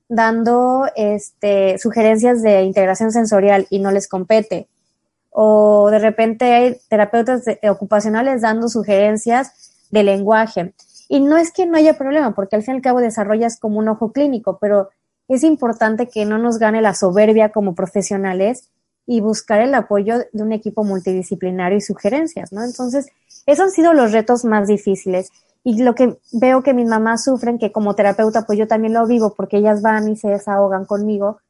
dando 0.08 0.86
este, 0.96 1.78
sugerencias 1.78 2.42
de 2.42 2.62
integración 2.62 3.12
sensorial 3.12 3.66
y 3.70 3.78
no 3.80 3.90
les 3.90 4.08
compete. 4.08 4.68
O 5.30 5.90
de 5.90 5.98
repente 5.98 6.54
hay 6.54 6.76
terapeutas 6.88 7.42
ocupacionales 7.68 8.42
dando 8.42 8.68
sugerencias 8.68 9.86
de 9.90 10.02
lenguaje. 10.02 10.72
Y 11.08 11.20
no 11.20 11.36
es 11.36 11.52
que 11.52 11.66
no 11.66 11.76
haya 11.76 11.98
problema, 11.98 12.34
porque 12.34 12.56
al 12.56 12.62
fin 12.62 12.74
y 12.74 12.76
al 12.78 12.82
cabo 12.82 13.00
desarrollas 13.00 13.58
como 13.58 13.78
un 13.78 13.88
ojo 13.88 14.12
clínico, 14.12 14.58
pero 14.60 14.90
es 15.28 15.44
importante 15.44 16.08
que 16.08 16.24
no 16.24 16.38
nos 16.38 16.58
gane 16.58 16.80
la 16.80 16.94
soberbia 16.94 17.50
como 17.50 17.74
profesionales 17.74 18.70
y 19.06 19.20
buscar 19.20 19.60
el 19.60 19.74
apoyo 19.74 20.18
de 20.32 20.42
un 20.42 20.52
equipo 20.52 20.84
multidisciplinario 20.84 21.78
y 21.78 21.80
sugerencias, 21.80 22.52
¿no? 22.52 22.64
Entonces, 22.64 23.06
esos 23.46 23.66
han 23.66 23.70
sido 23.70 23.92
los 23.92 24.12
retos 24.12 24.44
más 24.44 24.66
difíciles. 24.66 25.30
Y 25.68 25.82
lo 25.82 25.96
que 25.96 26.16
veo 26.30 26.62
que 26.62 26.74
mis 26.74 26.86
mamás 26.86 27.24
sufren, 27.24 27.58
que 27.58 27.72
como 27.72 27.96
terapeuta 27.96 28.42
pues 28.46 28.56
yo 28.56 28.68
también 28.68 28.94
lo 28.94 29.04
vivo 29.04 29.34
porque 29.34 29.56
ellas 29.56 29.82
van 29.82 30.08
y 30.08 30.14
se 30.14 30.28
desahogan 30.28 30.84
conmigo, 30.84 31.40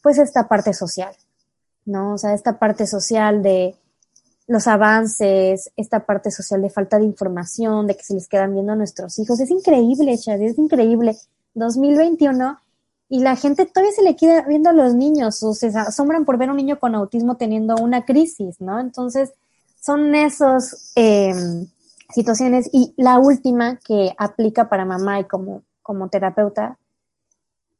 pues 0.00 0.18
esta 0.18 0.46
parte 0.46 0.72
social, 0.72 1.12
¿no? 1.84 2.14
O 2.14 2.18
sea, 2.18 2.34
esta 2.34 2.60
parte 2.60 2.86
social 2.86 3.42
de 3.42 3.74
los 4.46 4.68
avances, 4.68 5.72
esta 5.76 6.06
parte 6.06 6.30
social 6.30 6.62
de 6.62 6.70
falta 6.70 7.00
de 7.00 7.04
información, 7.04 7.88
de 7.88 7.96
que 7.96 8.04
se 8.04 8.14
les 8.14 8.28
quedan 8.28 8.54
viendo 8.54 8.74
a 8.74 8.76
nuestros 8.76 9.18
hijos. 9.18 9.40
Es 9.40 9.50
increíble, 9.50 10.16
Chad, 10.18 10.40
es 10.40 10.56
increíble. 10.56 11.16
2021 11.54 12.56
y 13.08 13.18
la 13.22 13.34
gente 13.34 13.66
todavía 13.66 13.92
se 13.92 14.04
le 14.04 14.14
queda 14.14 14.42
viendo 14.42 14.70
a 14.70 14.72
los 14.72 14.94
niños 14.94 15.42
o 15.42 15.52
se 15.52 15.66
asombran 15.76 16.24
por 16.24 16.38
ver 16.38 16.48
a 16.48 16.52
un 16.52 16.58
niño 16.58 16.78
con 16.78 16.94
autismo 16.94 17.36
teniendo 17.36 17.74
una 17.74 18.04
crisis, 18.04 18.60
¿no? 18.60 18.78
Entonces, 18.78 19.32
son 19.80 20.14
esos 20.14 20.92
eh, 20.94 21.34
situaciones. 22.10 22.68
Y 22.72 22.94
la 22.96 23.18
última 23.18 23.76
que 23.76 24.14
aplica 24.18 24.68
para 24.68 24.84
mamá 24.84 25.20
y 25.20 25.24
como, 25.24 25.62
como 25.82 26.08
terapeuta, 26.08 26.78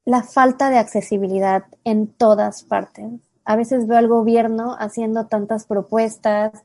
la 0.04 0.22
falta 0.22 0.70
de 0.70 0.78
accesibilidad 0.78 1.64
en 1.84 2.08
todas 2.08 2.64
partes. 2.64 3.12
A 3.44 3.56
veces 3.56 3.86
veo 3.86 3.98
al 3.98 4.08
gobierno 4.08 4.76
haciendo 4.78 5.26
tantas 5.26 5.66
propuestas, 5.66 6.64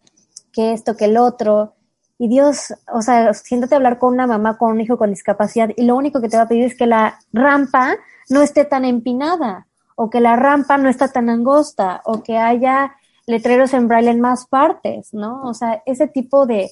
que 0.51 0.73
esto, 0.73 0.95
que 0.95 1.05
el 1.05 1.17
otro, 1.17 1.75
y 2.21 2.27
Dios, 2.27 2.73
o 2.91 3.01
sea, 3.01 3.33
siéntate 3.33 3.75
a 3.75 3.77
hablar 3.77 3.97
con 3.97 4.13
una 4.13 4.27
mamá 4.27 4.57
con 4.57 4.73
un 4.73 4.81
hijo 4.81 4.97
con 4.97 5.09
discapacidad 5.09 5.69
y 5.75 5.85
lo 5.85 5.95
único 5.95 6.19
que 6.19 6.27
te 6.27 6.35
va 6.35 6.43
a 6.43 6.47
pedir 6.49 6.65
es 6.65 6.75
que 6.75 6.85
la 6.85 7.17
rampa 7.31 7.95
no 8.29 8.41
esté 8.41 8.65
tan 8.65 8.83
empinada, 8.83 9.67
o 9.95 10.09
que 10.09 10.19
la 10.19 10.35
rampa 10.35 10.77
no 10.77 10.89
está 10.89 11.07
tan 11.07 11.29
angosta, 11.29 12.01
o 12.03 12.21
que 12.21 12.37
haya 12.37 12.93
letreros 13.25 13.73
en 13.73 13.87
braille 13.87 14.11
en 14.11 14.21
más 14.21 14.47
partes, 14.47 15.13
¿no? 15.13 15.41
O 15.43 15.53
sea, 15.53 15.81
ese 15.85 16.07
tipo 16.07 16.45
de, 16.45 16.69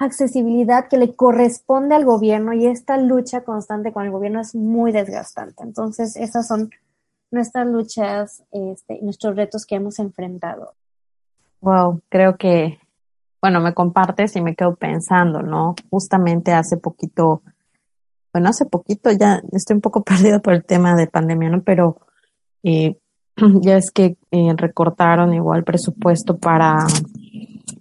accesibilidad 0.00 0.88
que 0.88 0.96
le 0.96 1.14
corresponde 1.14 1.94
al 1.94 2.06
gobierno 2.06 2.54
y 2.54 2.66
esta 2.66 2.96
lucha 2.96 3.42
constante 3.44 3.92
con 3.92 4.04
el 4.04 4.10
gobierno 4.10 4.40
es 4.40 4.54
muy 4.54 4.92
desgastante. 4.92 5.62
Entonces, 5.62 6.16
esas 6.16 6.48
son 6.48 6.70
nuestras 7.30 7.66
luchas, 7.66 8.42
este, 8.50 8.98
nuestros 9.02 9.36
retos 9.36 9.66
que 9.66 9.76
hemos 9.76 9.98
enfrentado. 9.98 10.72
Wow, 11.60 12.00
creo 12.08 12.36
que, 12.36 12.78
bueno, 13.42 13.60
me 13.60 13.74
compartes 13.74 14.34
y 14.36 14.40
me 14.40 14.56
quedo 14.56 14.74
pensando, 14.74 15.42
¿no? 15.42 15.74
Justamente 15.90 16.52
hace 16.52 16.78
poquito, 16.78 17.42
bueno, 18.32 18.48
hace 18.48 18.64
poquito 18.64 19.10
ya 19.12 19.42
estoy 19.52 19.74
un 19.76 19.82
poco 19.82 20.02
perdida 20.04 20.38
por 20.40 20.54
el 20.54 20.64
tema 20.64 20.96
de 20.96 21.08
pandemia, 21.08 21.50
¿no? 21.50 21.62
Pero 21.62 21.98
eh, 22.62 22.98
ya 23.60 23.76
es 23.76 23.90
que 23.90 24.16
eh, 24.30 24.54
recortaron 24.56 25.34
igual 25.34 25.62
presupuesto 25.62 26.38
para 26.38 26.86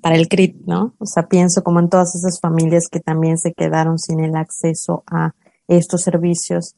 para 0.02 0.16
el 0.16 0.28
CRIT, 0.28 0.66
¿no? 0.66 0.94
O 1.00 1.06
sea, 1.06 1.28
pienso 1.28 1.64
como 1.64 1.80
en 1.80 1.90
todas 1.90 2.16
esas 2.16 2.40
familias 2.40 2.88
que 2.90 3.00
también 3.00 3.38
se 3.38 3.54
quedaron 3.54 3.98
sin 3.98 4.20
el 4.20 4.36
acceso 4.36 5.04
a 5.08 5.34
estos 5.68 6.02
servicios. 6.02 6.76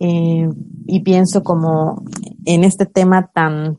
Eh, 0.00 0.48
y 0.86 1.00
pienso 1.00 1.42
como 1.42 2.02
en 2.44 2.64
este 2.64 2.86
tema 2.86 3.30
tan, 3.32 3.78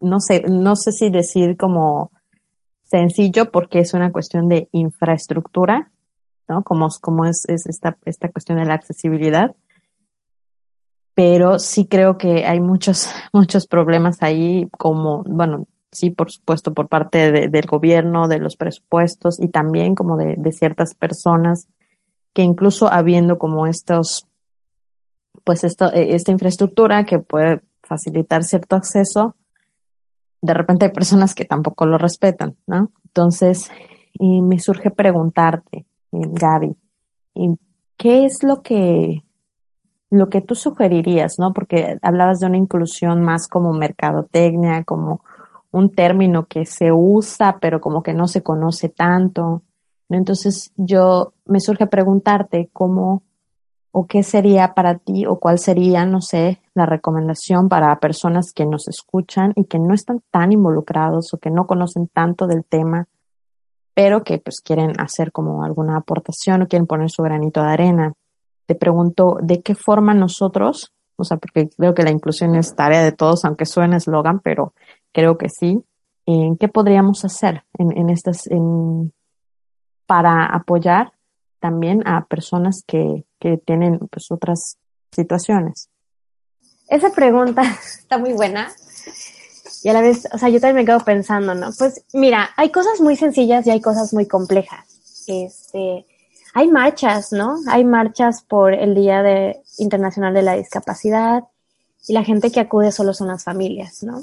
no 0.00 0.20
sé, 0.20 0.44
no 0.48 0.76
sé 0.76 0.92
si 0.92 1.10
decir 1.10 1.56
como 1.56 2.10
sencillo 2.84 3.50
porque 3.50 3.80
es 3.80 3.94
una 3.94 4.12
cuestión 4.12 4.48
de 4.48 4.68
infraestructura, 4.72 5.90
¿no? 6.48 6.62
Como, 6.62 6.88
como 7.00 7.24
es, 7.24 7.44
es 7.48 7.66
esta, 7.66 7.98
esta 8.04 8.30
cuestión 8.30 8.58
de 8.58 8.66
la 8.66 8.74
accesibilidad. 8.74 9.54
Pero 11.14 11.58
sí 11.58 11.86
creo 11.86 12.16
que 12.16 12.46
hay 12.46 12.60
muchos, 12.60 13.08
muchos 13.32 13.66
problemas 13.66 14.22
ahí, 14.22 14.68
como, 14.78 15.22
bueno, 15.24 15.66
sí, 15.92 16.10
por 16.10 16.32
supuesto, 16.32 16.72
por 16.72 16.88
parte 16.88 17.48
del 17.48 17.66
gobierno, 17.66 18.26
de 18.26 18.38
los 18.38 18.56
presupuestos 18.56 19.38
y 19.38 19.48
también 19.48 19.94
como 19.94 20.16
de, 20.16 20.34
de 20.36 20.52
ciertas 20.52 20.94
personas 20.94 21.68
que 22.32 22.42
incluso 22.42 22.90
habiendo 22.90 23.38
como 23.38 23.66
estos, 23.66 24.26
pues 25.44 25.64
esto, 25.64 25.92
e, 25.92 26.14
esta 26.14 26.32
infraestructura 26.32 27.04
que 27.04 27.18
puede 27.18 27.60
facilitar 27.82 28.42
cierto 28.42 28.76
acceso, 28.76 29.36
de 30.40 30.54
repente 30.54 30.86
hay 30.86 30.92
personas 30.92 31.34
que 31.34 31.44
tampoco 31.44 31.86
lo 31.86 31.98
respetan, 31.98 32.56
¿no? 32.66 32.90
Entonces, 33.04 33.70
y 34.14 34.40
me 34.42 34.58
surge 34.58 34.90
preguntarte, 34.90 35.78
eh, 35.78 35.84
Gaby, 36.12 36.74
¿qué 37.96 38.24
es 38.24 38.42
lo 38.42 38.62
que, 38.62 39.24
lo 40.10 40.28
que 40.28 40.40
tú 40.40 40.54
sugerirías, 40.54 41.38
¿no? 41.38 41.52
Porque 41.52 41.98
hablabas 42.02 42.40
de 42.40 42.46
una 42.46 42.56
inclusión 42.56 43.22
más 43.22 43.46
como 43.46 43.72
mercadotecnia, 43.72 44.84
como 44.84 45.22
un 45.72 45.90
término 45.90 46.46
que 46.46 46.64
se 46.66 46.92
usa, 46.92 47.58
pero 47.60 47.80
como 47.80 48.02
que 48.02 48.14
no 48.14 48.28
se 48.28 48.42
conoce 48.42 48.88
tanto. 48.88 49.62
Entonces 50.08 50.72
yo 50.76 51.32
me 51.46 51.60
surge 51.60 51.86
preguntarte 51.86 52.70
cómo 52.72 53.22
o 53.90 54.06
qué 54.06 54.22
sería 54.22 54.74
para 54.74 54.98
ti 54.98 55.26
o 55.26 55.38
cuál 55.38 55.58
sería, 55.58 56.06
no 56.06 56.20
sé, 56.20 56.60
la 56.74 56.86
recomendación 56.86 57.68
para 57.68 57.98
personas 57.98 58.52
que 58.54 58.66
nos 58.66 58.88
escuchan 58.88 59.52
y 59.54 59.64
que 59.64 59.78
no 59.78 59.94
están 59.94 60.22
tan 60.30 60.52
involucrados 60.52 61.32
o 61.34 61.38
que 61.38 61.50
no 61.50 61.66
conocen 61.66 62.08
tanto 62.08 62.46
del 62.46 62.64
tema, 62.64 63.06
pero 63.94 64.24
que 64.24 64.38
pues 64.38 64.60
quieren 64.62 64.98
hacer 64.98 65.30
como 65.30 65.62
alguna 65.62 65.98
aportación 65.98 66.62
o 66.62 66.68
quieren 66.68 66.86
poner 66.86 67.10
su 67.10 67.22
granito 67.22 67.62
de 67.62 67.68
arena. 67.68 68.12
Te 68.66 68.74
pregunto, 68.74 69.36
¿de 69.42 69.60
qué 69.60 69.74
forma 69.74 70.14
nosotros, 70.14 70.94
o 71.16 71.24
sea, 71.24 71.36
porque 71.36 71.68
creo 71.76 71.94
que 71.94 72.02
la 72.02 72.10
inclusión 72.10 72.54
es 72.54 72.74
tarea 72.74 73.02
de 73.02 73.12
todos, 73.12 73.44
aunque 73.44 73.66
suene 73.66 73.96
eslogan, 73.96 74.40
pero 74.40 74.72
creo 75.12 75.38
que 75.38 75.48
sí. 75.48 75.82
¿En 76.26 76.56
qué 76.56 76.68
podríamos 76.68 77.24
hacer 77.24 77.64
en, 77.78 77.96
en 77.96 78.10
estas, 78.10 78.46
en, 78.46 79.12
para 80.06 80.46
apoyar 80.46 81.12
también 81.58 82.06
a 82.06 82.26
personas 82.26 82.82
que, 82.86 83.24
que 83.40 83.58
tienen 83.58 83.98
pues 84.10 84.30
otras 84.30 84.78
situaciones? 85.10 85.88
Esa 86.88 87.10
pregunta 87.10 87.62
está 87.98 88.18
muy 88.18 88.32
buena. 88.32 88.70
Y 89.82 89.88
a 89.88 89.92
la 89.92 90.00
vez, 90.00 90.28
o 90.32 90.38
sea, 90.38 90.48
yo 90.48 90.60
también 90.60 90.76
me 90.76 90.84
quedo 90.84 91.00
pensando, 91.00 91.54
¿no? 91.54 91.70
Pues 91.76 92.04
mira, 92.12 92.50
hay 92.56 92.70
cosas 92.70 93.00
muy 93.00 93.16
sencillas 93.16 93.66
y 93.66 93.70
hay 93.70 93.80
cosas 93.80 94.12
muy 94.14 94.26
complejas. 94.26 95.24
Este, 95.26 96.06
hay 96.54 96.68
marchas, 96.68 97.32
¿no? 97.32 97.56
Hay 97.68 97.84
marchas 97.84 98.42
por 98.42 98.74
el 98.74 98.94
Día 98.94 99.22
de, 99.22 99.62
Internacional 99.78 100.34
de 100.34 100.42
la 100.42 100.54
Discapacidad 100.54 101.44
y 102.06 102.12
la 102.12 102.24
gente 102.24 102.52
que 102.52 102.60
acude 102.60 102.92
solo 102.92 103.14
son 103.14 103.28
las 103.28 103.44
familias, 103.44 104.02
¿no? 104.02 104.20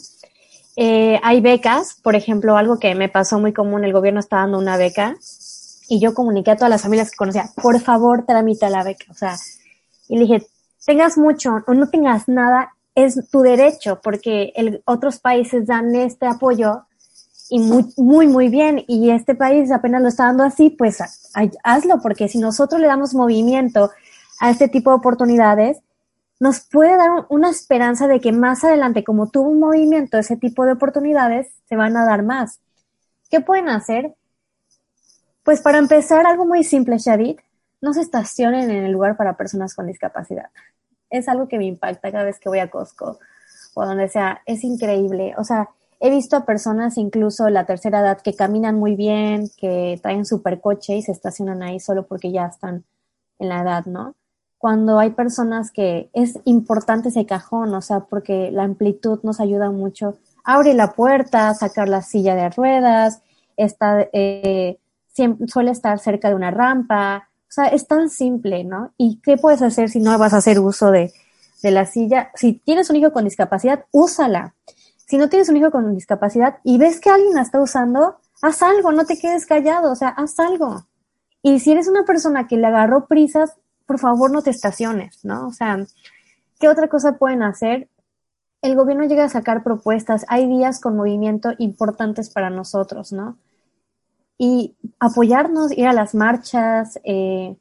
Eh, 0.81 1.19
hay 1.23 1.41
becas, 1.41 1.99
por 2.01 2.15
ejemplo, 2.15 2.55
algo 2.55 2.79
que 2.79 2.95
me 2.95 3.09
pasó 3.09 3.37
muy 3.37 3.51
común, 3.51 3.83
el 3.83 3.91
gobierno 3.91 4.21
está 4.21 4.37
dando 4.37 4.57
una 4.57 4.77
beca 4.77 5.17
y 5.89 5.99
yo 5.99 6.13
comuniqué 6.13 6.51
a 6.51 6.55
todas 6.55 6.69
las 6.69 6.83
familias 6.83 7.11
que 7.11 7.17
conocía, 7.17 7.49
por 7.61 7.81
favor, 7.81 8.25
tramita 8.25 8.69
la 8.69 8.85
beca, 8.85 9.03
o 9.09 9.13
sea, 9.13 9.35
y 10.07 10.15
le 10.15 10.21
dije, 10.21 10.47
tengas 10.85 11.17
mucho 11.17 11.57
o 11.67 11.73
no 11.73 11.89
tengas 11.89 12.29
nada, 12.29 12.75
es 12.95 13.29
tu 13.29 13.41
derecho, 13.41 13.99
porque 14.01 14.53
el, 14.55 14.81
otros 14.85 15.19
países 15.19 15.67
dan 15.67 15.93
este 15.95 16.27
apoyo 16.27 16.83
y 17.49 17.59
muy, 17.59 17.83
muy, 17.97 18.27
muy 18.27 18.47
bien, 18.47 18.85
y 18.87 19.09
este 19.09 19.35
país 19.35 19.73
apenas 19.73 20.01
lo 20.01 20.07
está 20.07 20.27
dando 20.27 20.45
así, 20.45 20.69
pues 20.69 20.99
hazlo, 21.61 21.99
porque 22.01 22.29
si 22.29 22.37
nosotros 22.37 22.79
le 22.79 22.87
damos 22.87 23.13
movimiento 23.13 23.91
a 24.39 24.49
este 24.49 24.69
tipo 24.69 24.91
de 24.91 24.95
oportunidades, 24.95 25.79
nos 26.39 26.61
puede 26.61 26.95
dar 26.95 27.25
una 27.29 27.49
esperanza 27.49 28.07
de 28.07 28.19
que 28.19 28.31
más 28.31 28.63
adelante, 28.63 29.03
como 29.03 29.29
tuvo 29.29 29.49
un 29.49 29.59
movimiento, 29.59 30.17
ese 30.17 30.37
tipo 30.37 30.65
de 30.65 30.73
oportunidades 30.73 31.51
se 31.67 31.75
van 31.75 31.97
a 31.97 32.05
dar 32.05 32.23
más. 32.23 32.59
¿Qué 33.29 33.41
pueden 33.41 33.69
hacer? 33.69 34.15
Pues 35.43 35.61
para 35.61 35.77
empezar, 35.77 36.25
algo 36.25 36.45
muy 36.45 36.63
simple, 36.63 36.97
Shadid, 36.97 37.39
no 37.81 37.93
se 37.93 38.01
estacionen 38.01 38.69
en 38.71 38.83
el 38.85 38.91
lugar 38.91 39.17
para 39.17 39.37
personas 39.37 39.75
con 39.75 39.87
discapacidad. 39.87 40.49
Es 41.09 41.27
algo 41.27 41.47
que 41.47 41.57
me 41.57 41.65
impacta 41.65 42.11
cada 42.11 42.23
vez 42.23 42.39
que 42.39 42.49
voy 42.49 42.59
a 42.59 42.69
Costco 42.69 43.19
o 43.73 43.85
donde 43.85 44.09
sea. 44.09 44.41
Es 44.45 44.63
increíble. 44.63 45.33
O 45.37 45.43
sea, 45.43 45.69
he 45.99 46.09
visto 46.09 46.35
a 46.35 46.45
personas 46.45 46.97
incluso 46.97 47.45
de 47.45 47.51
la 47.51 47.65
tercera 47.65 47.99
edad 47.99 48.21
que 48.21 48.35
caminan 48.35 48.75
muy 48.75 48.95
bien, 48.95 49.49
que 49.57 49.99
traen 50.01 50.25
supercoche 50.25 50.95
y 50.95 51.01
se 51.01 51.11
estacionan 51.11 51.63
ahí 51.63 51.79
solo 51.79 52.05
porque 52.05 52.31
ya 52.31 52.45
están 52.45 52.85
en 53.39 53.49
la 53.49 53.61
edad, 53.61 53.85
¿no? 53.85 54.15
Cuando 54.59 54.99
hay 54.99 55.11
personas 55.11 55.71
que 55.71 56.09
es 56.13 56.37
importante 56.43 57.09
ese 57.09 57.25
cajón, 57.25 57.73
o 57.73 57.81
sea, 57.81 58.01
porque 58.01 58.51
la 58.51 58.63
amplitud 58.63 59.19
nos 59.23 59.39
ayuda 59.39 59.71
mucho. 59.71 60.17
Abre 60.43 60.73
la 60.73 60.91
puerta, 60.91 61.53
sacar 61.53 61.87
la 61.87 62.01
silla 62.01 62.35
de 62.35 62.49
ruedas, 62.49 63.21
está, 63.55 64.07
eh, 64.11 64.77
siempre, 65.13 65.47
suele 65.47 65.71
estar 65.71 65.97
cerca 65.97 66.27
de 66.27 66.35
una 66.35 66.51
rampa, 66.51 67.29
o 67.49 67.51
sea, 67.51 67.67
es 67.67 67.87
tan 67.87 68.09
simple, 68.09 68.65
¿no? 68.65 68.91
¿Y 68.97 69.21
qué 69.21 69.37
puedes 69.37 69.61
hacer 69.61 69.89
si 69.89 70.01
no 70.01 70.15
vas 70.19 70.33
a 70.33 70.37
hacer 70.37 70.59
uso 70.59 70.91
de, 70.91 71.13
de 71.63 71.71
la 71.71 71.85
silla? 71.85 72.29
Si 72.35 72.53
tienes 72.53 72.89
un 72.89 72.97
hijo 72.97 73.13
con 73.13 73.23
discapacidad, 73.23 73.85
úsala. 73.91 74.55
Si 75.07 75.17
no 75.17 75.29
tienes 75.29 75.47
un 75.47 75.55
hijo 75.55 75.71
con 75.71 75.95
discapacidad 75.95 76.57
y 76.65 76.77
ves 76.77 76.99
que 76.99 77.09
alguien 77.09 77.33
la 77.33 77.43
está 77.43 77.61
usando, 77.61 78.17
haz 78.41 78.61
algo, 78.61 78.91
no 78.91 79.05
te 79.05 79.17
quedes 79.17 79.45
callado, 79.45 79.89
o 79.91 79.95
sea, 79.95 80.09
haz 80.09 80.37
algo. 80.37 80.85
Y 81.41 81.59
si 81.59 81.71
eres 81.71 81.87
una 81.87 82.03
persona 82.03 82.47
que 82.47 82.57
le 82.57 82.67
agarró 82.67 83.07
prisas, 83.07 83.55
por 83.89 83.97
favor 83.97 84.29
no 84.29 84.43
te 84.43 84.51
estaciones, 84.51 85.25
¿no? 85.25 85.47
O 85.47 85.51
sea, 85.51 85.83
¿qué 86.59 86.69
otra 86.69 86.89
cosa 86.89 87.17
pueden 87.17 87.41
hacer? 87.41 87.89
El 88.61 88.75
gobierno 88.75 89.05
llega 89.05 89.23
a 89.23 89.29
sacar 89.29 89.63
propuestas, 89.63 90.27
hay 90.27 90.47
días 90.47 90.79
con 90.79 90.95
movimiento 90.95 91.53
importantes 91.57 92.29
para 92.29 92.51
nosotros, 92.51 93.11
¿no? 93.11 93.39
Y 94.37 94.75
apoyarnos, 94.99 95.75
ir 95.75 95.87
a 95.87 95.93
las 95.93 96.13
marchas, 96.13 96.99
eh, 97.03 97.57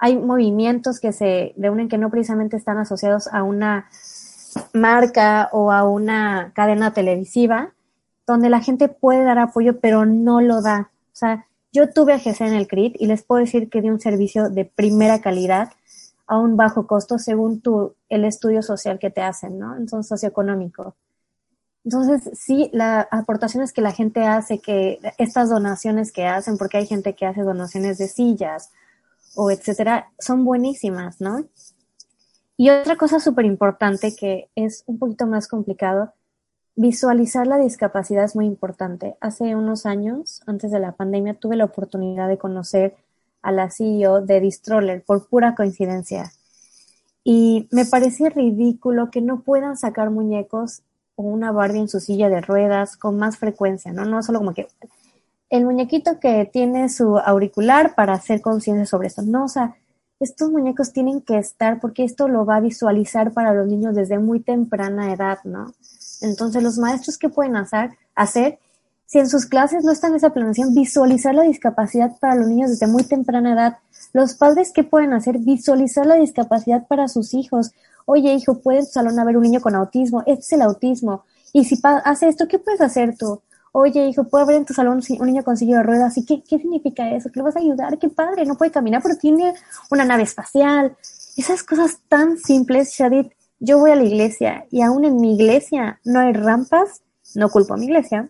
hay 0.00 0.18
movimientos 0.18 0.98
que 0.98 1.12
se 1.12 1.54
reúnen 1.56 1.88
que 1.88 1.96
no 1.96 2.10
precisamente 2.10 2.56
están 2.56 2.78
asociados 2.78 3.28
a 3.32 3.44
una 3.44 3.88
marca 4.74 5.48
o 5.52 5.70
a 5.70 5.88
una 5.88 6.50
cadena 6.56 6.92
televisiva, 6.92 7.72
donde 8.26 8.50
la 8.50 8.60
gente 8.60 8.88
puede 8.88 9.22
dar 9.22 9.38
apoyo, 9.38 9.78
pero 9.78 10.06
no 10.06 10.40
lo 10.40 10.60
da. 10.60 10.90
O 11.12 11.16
sea, 11.16 11.46
yo 11.72 11.90
tuve 11.90 12.14
a 12.14 12.18
GC 12.18 12.40
en 12.42 12.54
el 12.54 12.66
CRIT 12.66 12.96
y 12.98 13.06
les 13.06 13.22
puedo 13.22 13.40
decir 13.40 13.68
que 13.68 13.82
di 13.82 13.90
un 13.90 14.00
servicio 14.00 14.48
de 14.48 14.64
primera 14.64 15.20
calidad 15.20 15.72
a 16.26 16.38
un 16.38 16.56
bajo 16.56 16.86
costo 16.86 17.18
según 17.18 17.60
tu, 17.60 17.94
el 18.08 18.24
estudio 18.24 18.62
social 18.62 18.98
que 18.98 19.10
te 19.10 19.22
hacen, 19.22 19.58
¿no? 19.58 19.76
Entonces, 19.76 20.08
socioeconómico. 20.08 20.94
Entonces, 21.84 22.30
sí, 22.38 22.70
las 22.72 23.06
aportaciones 23.10 23.72
que 23.72 23.80
la 23.80 23.92
gente 23.92 24.24
hace, 24.24 24.58
que 24.58 24.98
estas 25.16 25.48
donaciones 25.48 26.12
que 26.12 26.26
hacen, 26.26 26.58
porque 26.58 26.76
hay 26.76 26.86
gente 26.86 27.14
que 27.14 27.24
hace 27.24 27.42
donaciones 27.42 27.96
de 27.96 28.08
sillas 28.08 28.70
o 29.34 29.50
etcétera, 29.50 30.10
son 30.18 30.44
buenísimas, 30.44 31.20
¿no? 31.20 31.46
Y 32.58 32.70
otra 32.70 32.96
cosa 32.96 33.20
súper 33.20 33.46
importante 33.46 34.14
que 34.14 34.50
es 34.54 34.82
un 34.86 34.98
poquito 34.98 35.26
más 35.26 35.48
complicado 35.48 36.12
Visualizar 36.80 37.48
la 37.48 37.58
discapacidad 37.58 38.22
es 38.22 38.36
muy 38.36 38.46
importante. 38.46 39.16
Hace 39.20 39.56
unos 39.56 39.84
años, 39.84 40.42
antes 40.46 40.70
de 40.70 40.78
la 40.78 40.92
pandemia, 40.92 41.34
tuve 41.34 41.56
la 41.56 41.64
oportunidad 41.64 42.28
de 42.28 42.38
conocer 42.38 42.94
a 43.42 43.50
la 43.50 43.68
CEO 43.68 44.20
de 44.20 44.38
Distroller 44.38 45.02
por 45.02 45.26
pura 45.26 45.56
coincidencia. 45.56 46.30
Y 47.24 47.66
me 47.72 47.84
parecía 47.84 48.28
ridículo 48.28 49.10
que 49.10 49.20
no 49.20 49.40
puedan 49.40 49.76
sacar 49.76 50.10
muñecos 50.10 50.82
o 51.16 51.24
una 51.24 51.50
Barbie 51.50 51.80
en 51.80 51.88
su 51.88 51.98
silla 51.98 52.28
de 52.28 52.42
ruedas 52.42 52.96
con 52.96 53.18
más 53.18 53.38
frecuencia, 53.38 53.92
¿no? 53.92 54.04
No 54.04 54.22
solo 54.22 54.38
como 54.38 54.54
que 54.54 54.68
el 55.50 55.64
muñequito 55.64 56.20
que 56.20 56.44
tiene 56.44 56.88
su 56.90 57.18
auricular 57.18 57.96
para 57.96 58.12
hacer 58.12 58.40
conciencia 58.40 58.86
sobre 58.86 59.08
esto. 59.08 59.22
No, 59.22 59.46
o 59.46 59.48
sea, 59.48 59.74
estos 60.20 60.48
muñecos 60.52 60.92
tienen 60.92 61.22
que 61.22 61.38
estar 61.38 61.80
porque 61.80 62.04
esto 62.04 62.28
lo 62.28 62.46
va 62.46 62.54
a 62.54 62.60
visualizar 62.60 63.32
para 63.32 63.52
los 63.52 63.66
niños 63.66 63.96
desde 63.96 64.20
muy 64.20 64.38
temprana 64.38 65.12
edad, 65.12 65.40
¿no? 65.42 65.74
Entonces, 66.20 66.62
los 66.62 66.78
maestros, 66.78 67.18
¿qué 67.18 67.28
pueden 67.28 67.56
hacer? 67.56 67.90
hacer? 68.14 68.58
Si 69.06 69.18
en 69.18 69.28
sus 69.28 69.46
clases 69.46 69.84
no 69.84 69.92
está 69.92 70.08
en 70.08 70.16
esa 70.16 70.30
planeación, 70.30 70.74
visualizar 70.74 71.34
la 71.34 71.42
discapacidad 71.42 72.18
para 72.18 72.34
los 72.34 72.48
niños 72.48 72.70
desde 72.70 72.86
muy 72.86 73.04
temprana 73.04 73.52
edad. 73.52 73.78
Los 74.12 74.34
padres, 74.34 74.70
¿qué 74.74 74.84
pueden 74.84 75.14
hacer? 75.14 75.38
Visualizar 75.38 76.04
la 76.04 76.16
discapacidad 76.16 76.86
para 76.86 77.08
sus 77.08 77.32
hijos. 77.32 77.72
Oye, 78.04 78.34
hijo, 78.34 78.60
puedes 78.60 78.92
salón 78.92 79.18
a 79.18 79.24
ver 79.24 79.36
un 79.36 79.44
niño 79.44 79.60
con 79.60 79.74
autismo. 79.74 80.22
Este 80.26 80.40
es 80.40 80.52
el 80.52 80.62
autismo. 80.62 81.24
Y 81.52 81.64
si 81.64 81.80
hace 81.82 82.28
esto, 82.28 82.48
¿qué 82.48 82.58
puedes 82.58 82.80
hacer 82.82 83.16
tú? 83.16 83.40
oye, 83.72 84.08
hijo, 84.08 84.24
¿puede 84.24 84.44
haber 84.44 84.56
en 84.56 84.64
tu 84.64 84.74
salón 84.74 85.00
un 85.20 85.26
niño 85.26 85.44
con 85.44 85.56
silla 85.56 85.78
de 85.78 85.82
ruedas? 85.82 86.16
¿Y 86.18 86.24
qué, 86.24 86.42
qué 86.42 86.58
significa 86.58 87.10
eso? 87.10 87.30
¿Que 87.30 87.38
lo 87.38 87.44
vas 87.44 87.56
a 87.56 87.60
ayudar? 87.60 87.98
¡Qué 87.98 88.08
padre! 88.08 88.44
No 88.44 88.56
puede 88.56 88.70
caminar, 88.70 89.02
pero 89.02 89.16
tiene 89.16 89.54
una 89.90 90.04
nave 90.04 90.24
espacial. 90.24 90.96
Esas 91.36 91.62
cosas 91.62 91.98
tan 92.08 92.38
simples, 92.38 92.94
Shadid. 92.96 93.26
Yo 93.60 93.78
voy 93.78 93.90
a 93.90 93.96
la 93.96 94.04
iglesia 94.04 94.66
y 94.70 94.82
aún 94.82 95.04
en 95.04 95.16
mi 95.16 95.34
iglesia 95.34 96.00
no 96.04 96.20
hay 96.20 96.32
rampas, 96.32 97.02
no 97.34 97.48
culpo 97.48 97.74
a 97.74 97.76
mi 97.76 97.86
iglesia. 97.86 98.28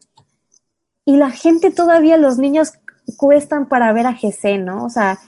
Y 1.04 1.16
la 1.16 1.30
gente 1.30 1.70
todavía, 1.70 2.16
los 2.16 2.38
niños 2.38 2.72
cuestan 3.16 3.68
para 3.68 3.92
ver 3.92 4.06
a 4.06 4.14
GC, 4.14 4.58
¿no? 4.58 4.84
O 4.84 4.90
sea, 4.90 5.18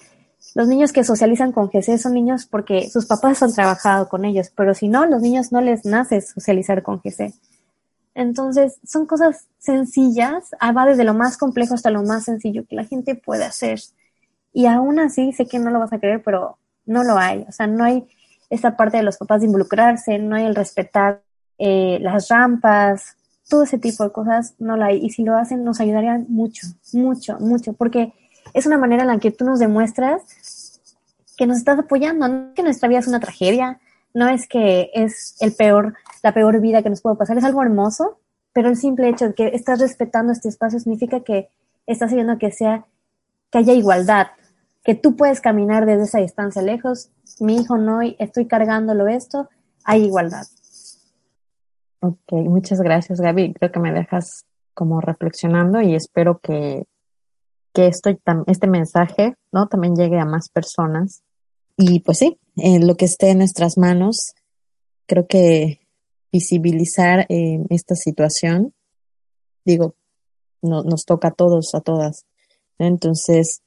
los 0.54 0.68
niños 0.68 0.92
que 0.92 1.04
socializan 1.04 1.52
con 1.52 1.68
GC 1.68 1.98
son 1.98 2.14
niños 2.14 2.46
porque 2.46 2.88
sus 2.90 3.06
papás 3.06 3.42
han 3.42 3.52
trabajado 3.52 4.08
con 4.08 4.24
ellos, 4.24 4.50
pero 4.54 4.74
si 4.74 4.88
no, 4.88 5.06
los 5.06 5.22
niños 5.22 5.52
no 5.52 5.60
les 5.60 5.84
nace 5.84 6.20
socializar 6.20 6.82
con 6.82 7.00
GC. 7.00 7.32
Entonces, 8.14 8.78
son 8.84 9.06
cosas 9.06 9.46
sencillas, 9.58 10.50
ah, 10.58 10.72
va 10.72 10.86
desde 10.86 11.04
lo 11.04 11.14
más 11.14 11.36
complejo 11.36 11.74
hasta 11.74 11.90
lo 11.90 12.02
más 12.02 12.24
sencillo 12.24 12.64
que 12.66 12.76
la 12.76 12.84
gente 12.84 13.14
puede 13.14 13.44
hacer. 13.44 13.80
Y 14.52 14.66
aún 14.66 14.98
así, 14.98 15.32
sé 15.32 15.46
que 15.46 15.58
no 15.58 15.70
lo 15.70 15.78
vas 15.78 15.92
a 15.92 16.00
creer, 16.00 16.22
pero 16.22 16.58
no 16.86 17.04
lo 17.04 17.16
hay. 17.16 17.44
O 17.48 17.52
sea, 17.52 17.66
no 17.66 17.84
hay 17.84 18.06
esta 18.50 18.76
parte 18.76 18.98
de 18.98 19.02
los 19.04 19.16
papás 19.16 19.40
de 19.40 19.46
involucrarse, 19.46 20.18
no 20.18 20.36
hay 20.36 20.44
el 20.44 20.54
respetar 20.54 21.22
eh, 21.58 21.98
las 22.00 22.28
rampas, 22.28 23.16
todo 23.48 23.62
ese 23.62 23.78
tipo 23.78 24.04
de 24.04 24.12
cosas 24.12 24.54
no 24.58 24.76
lo 24.76 24.84
hay. 24.84 25.04
Y 25.04 25.10
si 25.10 25.24
lo 25.24 25.36
hacen, 25.36 25.64
nos 25.64 25.80
ayudarían 25.80 26.26
mucho, 26.28 26.66
mucho, 26.92 27.38
mucho, 27.38 27.72
porque 27.74 28.12
es 28.54 28.66
una 28.66 28.78
manera 28.78 29.02
en 29.02 29.08
la 29.08 29.18
que 29.18 29.30
tú 29.30 29.44
nos 29.44 29.58
demuestras 29.58 30.22
que 31.36 31.46
nos 31.46 31.56
estás 31.56 31.78
apoyando, 31.78 32.28
no 32.28 32.54
que 32.54 32.62
nuestra 32.62 32.88
vida 32.88 32.98
es 32.98 33.08
una 33.08 33.18
tragedia, 33.18 33.80
no 34.12 34.28
es 34.28 34.46
que 34.46 34.90
es 34.92 35.36
el 35.40 35.54
peor, 35.54 35.94
la 36.22 36.34
peor 36.34 36.60
vida 36.60 36.82
que 36.82 36.90
nos 36.90 37.00
puede 37.00 37.16
pasar, 37.16 37.38
es 37.38 37.44
algo 37.44 37.62
hermoso, 37.62 38.18
pero 38.52 38.68
el 38.68 38.76
simple 38.76 39.08
hecho 39.08 39.28
de 39.28 39.34
que 39.34 39.46
estás 39.48 39.80
respetando 39.80 40.32
este 40.32 40.48
espacio 40.48 40.78
significa 40.78 41.20
que 41.20 41.48
estás 41.86 42.10
haciendo 42.10 42.36
que 42.36 42.50
sea, 42.50 42.84
que 43.50 43.58
haya 43.58 43.72
igualdad, 43.72 44.26
que 44.84 44.94
tú 44.94 45.16
puedes 45.16 45.40
caminar 45.40 45.86
desde 45.86 46.04
esa 46.04 46.20
distancia 46.20 46.62
lejos, 46.62 47.10
mi 47.38 47.56
hijo 47.56 47.76
no, 47.76 48.00
estoy 48.18 48.46
cargándolo 48.46 49.08
esto, 49.08 49.48
hay 49.84 50.04
igualdad. 50.04 50.46
Ok, 52.00 52.32
muchas 52.32 52.80
gracias 52.80 53.20
Gaby. 53.20 53.52
Creo 53.54 53.72
que 53.72 53.80
me 53.80 53.92
dejas 53.92 54.44
como 54.72 55.00
reflexionando 55.00 55.82
y 55.82 55.94
espero 55.94 56.38
que, 56.38 56.86
que 57.74 57.86
esto, 57.86 58.10
este 58.46 58.66
mensaje 58.66 59.34
¿no? 59.52 59.68
también 59.68 59.94
llegue 59.94 60.18
a 60.18 60.24
más 60.24 60.48
personas. 60.48 61.22
Y 61.76 62.00
pues 62.00 62.18
sí, 62.18 62.38
en 62.56 62.86
lo 62.86 62.96
que 62.96 63.04
esté 63.04 63.30
en 63.30 63.38
nuestras 63.38 63.76
manos, 63.76 64.34
creo 65.06 65.26
que 65.26 65.80
visibilizar 66.32 67.26
eh, 67.28 67.58
esta 67.70 67.94
situación, 67.94 68.74
digo, 69.64 69.94
no, 70.62 70.82
nos 70.82 71.04
toca 71.04 71.28
a 71.28 71.32
todos, 71.32 71.74
a 71.74 71.80
todas. 71.80 72.26
Entonces, 72.78 73.62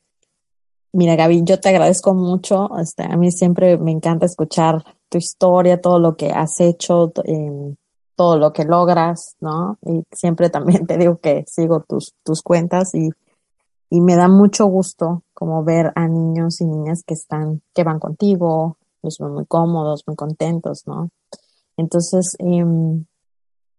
mira, 0.93 1.15
Gaby, 1.15 1.43
yo 1.43 1.59
te 1.59 1.69
agradezco 1.69 2.13
mucho. 2.13 2.69
Este, 2.79 3.03
a 3.03 3.17
mí 3.17 3.31
siempre 3.31 3.77
me 3.77 3.91
encanta 3.91 4.25
escuchar 4.25 4.83
tu 5.09 5.17
historia, 5.17 5.81
todo 5.81 5.99
lo 5.99 6.15
que 6.15 6.31
has 6.31 6.59
hecho, 6.61 7.11
eh, 7.25 7.75
todo 8.15 8.37
lo 8.37 8.53
que 8.53 8.63
logras, 8.63 9.35
¿no? 9.41 9.77
Y 9.81 10.03
siempre 10.11 10.49
también 10.49 10.87
te 10.87 10.97
digo 10.97 11.17
que 11.17 11.43
sigo 11.47 11.81
tus, 11.81 12.13
tus 12.23 12.41
cuentas 12.41 12.95
y, 12.95 13.09
y 13.89 14.01
me 14.01 14.15
da 14.15 14.27
mucho 14.27 14.65
gusto 14.67 15.23
como 15.33 15.63
ver 15.63 15.91
a 15.95 16.07
niños 16.07 16.61
y 16.61 16.65
niñas 16.65 17.03
que 17.05 17.15
están, 17.15 17.61
que 17.73 17.83
van 17.83 17.99
contigo, 17.99 18.77
los 19.01 19.19
muy 19.19 19.45
cómodos, 19.45 20.03
muy 20.07 20.15
contentos, 20.15 20.83
¿no? 20.87 21.09
Entonces, 21.75 22.35
em, 22.39 23.05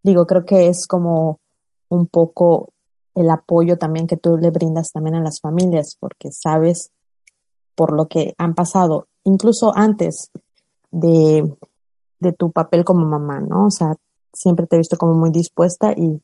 digo, 0.03 0.27
creo 0.27 0.45
que 0.45 0.69
es 0.69 0.87
como 0.87 1.41
un 1.89 2.07
poco 2.07 2.73
el 3.15 3.31
apoyo 3.31 3.79
también 3.79 4.07
que 4.07 4.17
tú 4.17 4.37
le 4.37 4.51
brindas 4.51 4.91
también 4.93 5.15
a 5.15 5.23
las 5.23 5.41
familias, 5.41 5.97
porque 5.99 6.33
sabes 6.33 6.91
por 7.75 7.93
lo 7.93 8.07
que 8.07 8.35
han 8.39 8.55
pasado, 8.55 9.09
incluso 9.25 9.73
antes 9.75 10.31
de, 10.91 11.53
de 12.21 12.33
tu 12.33 12.53
papel 12.53 12.85
como 12.85 13.07
mamá, 13.07 13.41
¿no? 13.41 13.67
O 13.67 13.71
sea, 13.71 13.97
siempre 14.33 14.67
te 14.67 14.77
he 14.77 14.79
visto 14.79 14.97
como 14.97 15.15
muy 15.15 15.31
dispuesta 15.31 15.93
y, 15.93 16.21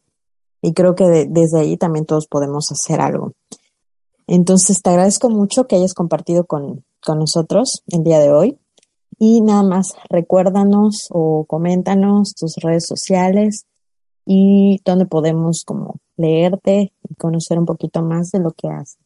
y 0.62 0.72
creo 0.72 0.94
que 0.94 1.26
desde 1.28 1.60
ahí 1.60 1.76
también 1.76 2.06
todos 2.06 2.26
podemos 2.26 2.70
hacer 2.72 3.00
algo. 3.00 3.32
Entonces, 4.26 4.80
te 4.82 4.90
agradezco 4.90 5.28
mucho 5.28 5.66
que 5.66 5.76
hayas 5.76 5.94
compartido 5.94 6.44
con, 6.44 6.84
con 7.04 7.18
nosotros 7.18 7.82
el 7.88 8.04
día 8.04 8.20
de 8.20 8.32
hoy. 8.32 8.58
Y 9.18 9.40
nada 9.42 9.62
más, 9.62 9.94
recuérdanos 10.08 11.08
o 11.10 11.44
coméntanos 11.46 12.34
tus 12.34 12.56
redes 12.56 12.86
sociales 12.86 13.66
y 14.24 14.80
donde 14.84 15.06
podemos 15.06 15.64
como 15.64 15.96
leerte 16.16 16.92
y 17.08 17.14
conocer 17.16 17.58
un 17.58 17.66
poquito 17.66 18.02
más 18.02 18.30
de 18.30 18.38
lo 18.38 18.52
que 18.52 18.68
haces. 18.68 18.98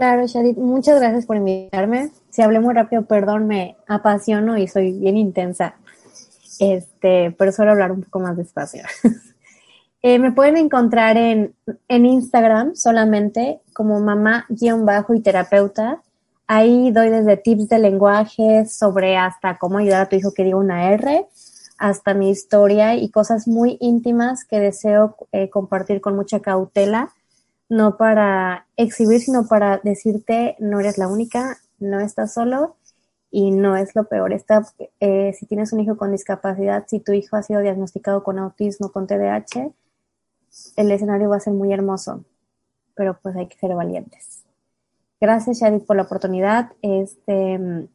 Claro, 0.00 0.26
Shadid, 0.26 0.56
muchas 0.56 0.98
gracias 0.98 1.26
por 1.26 1.36
invitarme. 1.36 2.08
Si 2.30 2.40
hablé 2.40 2.58
muy 2.58 2.72
rápido, 2.72 3.04
perdón, 3.04 3.46
me 3.46 3.76
apasiono 3.86 4.56
y 4.56 4.66
soy 4.66 4.92
bien 4.92 5.18
intensa. 5.18 5.74
Este, 6.58 7.34
pero 7.38 7.52
suelo 7.52 7.72
hablar 7.72 7.92
un 7.92 8.04
poco 8.04 8.18
más 8.18 8.34
despacio. 8.34 8.82
eh, 10.02 10.18
me 10.18 10.32
pueden 10.32 10.56
encontrar 10.56 11.18
en, 11.18 11.54
en 11.88 12.06
Instagram 12.06 12.76
solamente 12.76 13.60
como 13.74 14.00
mamá-y 14.00 15.20
terapeuta 15.20 16.00
Ahí 16.46 16.90
doy 16.92 17.10
desde 17.10 17.36
tips 17.36 17.68
de 17.68 17.78
lenguaje 17.78 18.64
sobre 18.64 19.18
hasta 19.18 19.58
cómo 19.58 19.76
ayudar 19.76 20.00
a 20.00 20.08
tu 20.08 20.16
hijo 20.16 20.32
que 20.32 20.44
diga 20.44 20.56
una 20.56 20.92
R, 20.94 21.26
hasta 21.76 22.14
mi 22.14 22.30
historia 22.30 22.94
y 22.94 23.10
cosas 23.10 23.46
muy 23.46 23.76
íntimas 23.80 24.46
que 24.46 24.60
deseo 24.60 25.14
eh, 25.32 25.50
compartir 25.50 26.00
con 26.00 26.16
mucha 26.16 26.40
cautela, 26.40 27.12
no 27.70 27.96
para 27.96 28.66
exhibir, 28.76 29.20
sino 29.20 29.46
para 29.46 29.78
decirte 29.78 30.56
no 30.58 30.80
eres 30.80 30.98
la 30.98 31.08
única, 31.08 31.56
no 31.78 32.00
estás 32.00 32.34
solo 32.34 32.76
y 33.30 33.52
no 33.52 33.76
es 33.76 33.94
lo 33.94 34.04
peor. 34.04 34.32
Está, 34.32 34.66
eh, 34.98 35.32
si 35.38 35.46
tienes 35.46 35.72
un 35.72 35.80
hijo 35.80 35.96
con 35.96 36.10
discapacidad, 36.10 36.84
si 36.88 36.98
tu 36.98 37.12
hijo 37.12 37.36
ha 37.36 37.42
sido 37.42 37.60
diagnosticado 37.60 38.24
con 38.24 38.38
autismo, 38.40 38.90
con 38.90 39.06
TDAH, 39.06 39.70
el 40.76 40.90
escenario 40.90 41.30
va 41.30 41.36
a 41.36 41.40
ser 41.40 41.52
muy 41.52 41.72
hermoso, 41.72 42.24
pero 42.94 43.16
pues 43.22 43.36
hay 43.36 43.46
que 43.46 43.56
ser 43.56 43.72
valientes. 43.74 44.42
Gracias, 45.20 45.60
Shadid, 45.60 45.82
por 45.82 45.94
la 45.94 46.02
oportunidad. 46.02 46.72
Este, 46.82 47.88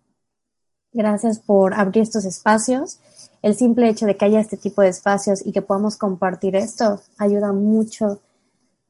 gracias 0.94 1.40
por 1.40 1.74
abrir 1.74 2.04
estos 2.04 2.24
espacios. 2.24 3.02
El 3.42 3.56
simple 3.56 3.90
hecho 3.90 4.06
de 4.06 4.16
que 4.16 4.24
haya 4.24 4.40
este 4.40 4.56
tipo 4.56 4.82
de 4.82 4.88
espacios 4.88 5.46
y 5.46 5.52
que 5.52 5.62
podamos 5.62 5.98
compartir 5.98 6.56
esto 6.56 7.02
ayuda 7.18 7.52
mucho 7.52 8.22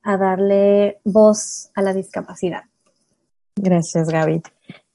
a 0.06 0.18
darle 0.18 1.00
voz 1.04 1.70
a 1.76 1.82
la 1.82 1.94
discapacidad. 1.94 2.64
Gracias, 3.56 4.08
Gaby. 4.08 4.42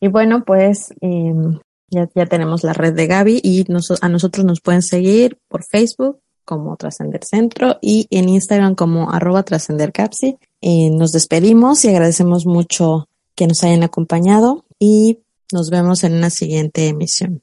Y 0.01 0.09
bueno, 0.09 0.44
pues 0.44 0.94
em, 1.01 1.59
ya, 1.90 2.09
ya, 2.14 2.27
tenemos 2.27 2.62
la 2.62 2.73
red 2.73 2.94
de 2.94 3.07
Gaby 3.07 3.40
y 3.42 3.66
a 4.01 4.09
nosotros 4.09 4.46
nos 4.46 4.61
pueden 4.61 4.83
seguir 4.83 5.38
por 5.49 5.64
Facebook 5.64 6.20
como 6.44 6.77
Trascender 6.77 7.25
Centro 7.25 7.79
y 7.81 8.07
en 8.11 8.29
Instagram 8.29 8.75
como 8.75 9.11
arroba 9.11 9.42
Trascender 9.42 9.92
Capsi. 9.92 10.38
Eh, 10.61 10.90
nos 10.90 11.12
despedimos 11.12 11.85
y 11.85 11.88
agradecemos 11.88 12.46
mucho 12.46 13.09
que 13.35 13.46
nos 13.46 13.62
hayan 13.64 13.83
acompañado 13.83 14.64
y 14.79 15.20
nos 15.53 15.70
vemos 15.70 16.05
en 16.05 16.14
una 16.14 16.31
siguiente 16.31 16.88
emisión. 16.88 17.42